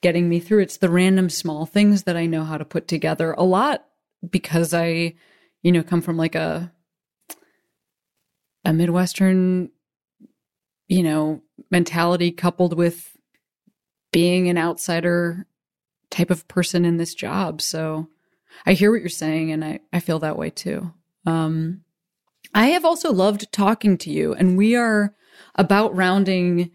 [0.02, 0.64] getting me through.
[0.64, 3.86] It's the random small things that i know how to put together a lot
[4.30, 5.14] because i
[5.64, 6.74] you know come from like a
[8.66, 9.70] a midwestern
[10.90, 13.16] you know mentality coupled with
[14.12, 15.48] being an outsider
[16.10, 17.62] type of person in this job.
[17.62, 18.10] So
[18.66, 20.92] i hear what you're saying and i i feel that way too.
[21.26, 21.86] Um
[22.54, 25.14] I have also loved talking to you, and we are
[25.56, 26.72] about rounding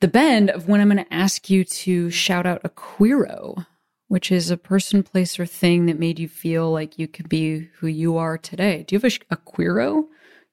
[0.00, 3.66] the bend of when I'm going to ask you to shout out a queero,
[4.08, 7.68] which is a person, place, or thing that made you feel like you could be
[7.78, 8.84] who you are today.
[8.86, 10.04] Do you have a, a queero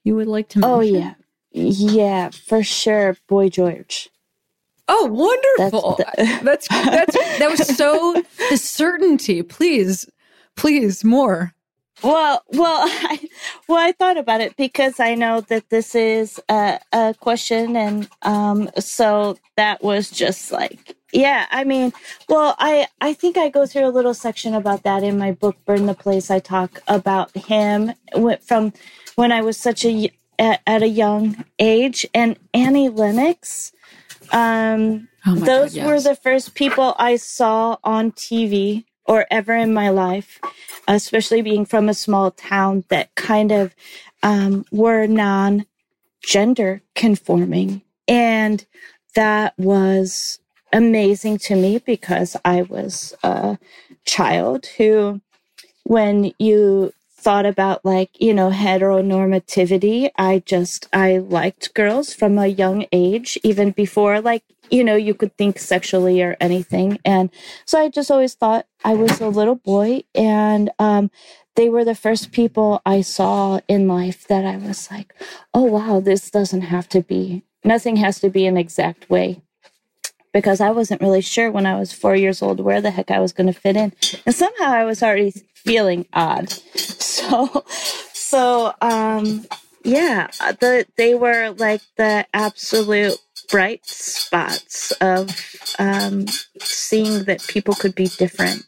[0.04, 0.96] you would like to oh, mention?
[0.96, 1.14] Oh, yeah.
[1.52, 3.16] Yeah, for sure.
[3.28, 4.10] Boy George.
[4.88, 5.96] Oh, wonderful.
[5.98, 9.44] That's, the- that's, that's, that was so the certainty.
[9.44, 10.10] Please,
[10.56, 11.54] please, more.
[12.02, 13.20] Well, well, I,
[13.68, 18.10] well, I thought about it because I know that this is a, a question, and
[18.24, 21.46] um, so that was just like, yeah.
[21.52, 21.94] I mean,
[22.28, 25.58] well, I I think I go through a little section about that in my book,
[25.66, 27.94] "Burn the Place." I talk about him
[28.42, 28.74] from
[29.16, 33.72] when I was such a at, at a young age, and Annie Lennox.
[34.32, 35.88] Um, oh those God, yes.
[35.88, 40.40] were the first people I saw on TV or ever in my life,
[40.88, 43.76] especially being from a small town that kind of
[44.24, 45.66] um, were non
[46.24, 47.82] gender conforming.
[48.08, 48.66] And
[49.16, 50.40] that was
[50.74, 53.58] amazing to me because I was a
[54.06, 55.22] child who,
[55.84, 56.94] when you
[57.24, 63.38] thought about like, you know, heteronormativity, I just, I liked girls from a young age,
[63.44, 66.98] even before like you know, you could think sexually or anything.
[67.06, 67.30] And
[67.66, 70.04] so I just always thought I was a little boy.
[70.16, 71.12] And um,
[71.56, 75.14] they were the first people I saw in life that I was like,
[75.54, 79.42] oh, wow, this doesn't have to be, nothing has to be an exact way.
[80.34, 83.20] Because I wasn't really sure when I was four years old where the heck I
[83.20, 83.94] was going to fit in.
[84.26, 86.54] And somehow I was already feeling odd.
[87.14, 87.64] So,
[88.12, 89.46] so, um,
[89.86, 90.28] yeah,
[90.60, 93.18] the, they were like the absolute
[93.50, 95.30] bright spots of
[95.80, 96.26] um,
[96.60, 98.66] seeing that people could be different.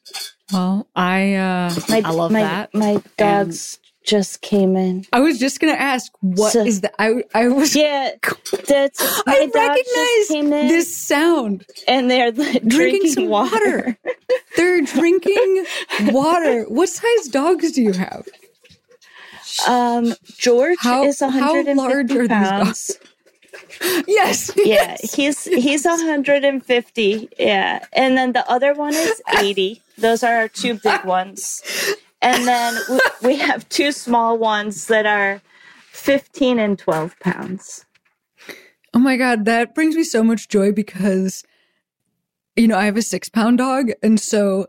[0.53, 2.73] Well, I uh, my, I love my, that.
[2.73, 5.05] My dogs just came in.
[5.11, 6.93] I was just gonna ask, what so, is that?
[6.99, 8.11] I I was yeah.
[8.67, 13.55] That's I recognize this sound, and they're drinking, drinking some water.
[13.55, 13.97] water.
[14.55, 15.65] they're drinking
[16.07, 16.63] water.
[16.63, 18.27] What size dogs do you have?
[19.67, 22.11] Um, George how, is 150 how large pounds.
[22.11, 22.99] Are these dogs?
[24.07, 24.51] yes.
[24.55, 27.29] Yeah, he's he's 150.
[27.39, 29.81] Yeah, and then the other one is 80.
[29.97, 31.61] Those are our two big ones,
[32.25, 35.41] and then we, we have two small ones that are
[35.91, 37.85] 15 and 12 pounds.
[38.93, 41.43] Oh my god, that brings me so much joy because
[42.55, 44.67] you know I have a six pound dog, and so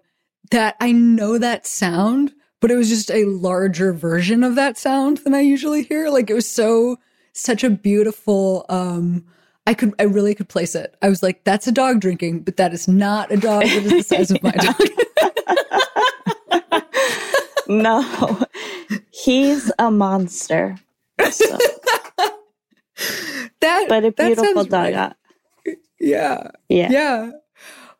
[0.51, 5.19] that I know that sound, but it was just a larger version of that sound
[5.19, 6.11] than I usually hear.
[6.11, 6.99] Like it was so
[7.33, 9.25] such a beautiful um
[9.67, 10.97] I could I really could place it.
[11.01, 13.93] I was like, that's a dog drinking, but that is not a dog that is
[13.93, 14.77] the size of my dog.
[17.69, 18.47] no.
[19.11, 20.77] He's a monster.
[21.31, 21.59] So.
[23.61, 24.95] that but a beautiful dog.
[24.95, 25.13] Right.
[25.99, 26.51] Yeah.
[26.69, 26.91] Yeah.
[26.91, 27.31] Yeah.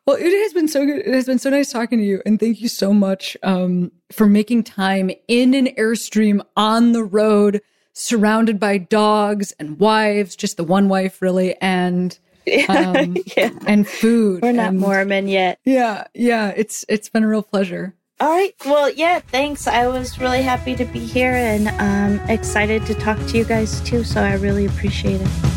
[0.05, 0.99] Well, it has been so good.
[0.99, 2.21] It has been so nice talking to you.
[2.25, 7.61] And thank you so much um, for making time in an Airstream on the road
[7.91, 12.17] surrounded by dogs and wives, just the one wife really, and
[12.69, 13.49] um, yeah.
[13.65, 14.43] and food.
[14.43, 15.59] We're not and, Mormon yet.
[15.65, 16.53] Yeah, yeah.
[16.55, 17.93] It's it's been a real pleasure.
[18.19, 18.55] All right.
[18.65, 19.19] Well, yeah.
[19.19, 19.67] Thanks.
[19.67, 23.79] I was really happy to be here and um, excited to talk to you guys
[23.81, 24.03] too.
[24.03, 25.56] So I really appreciate it.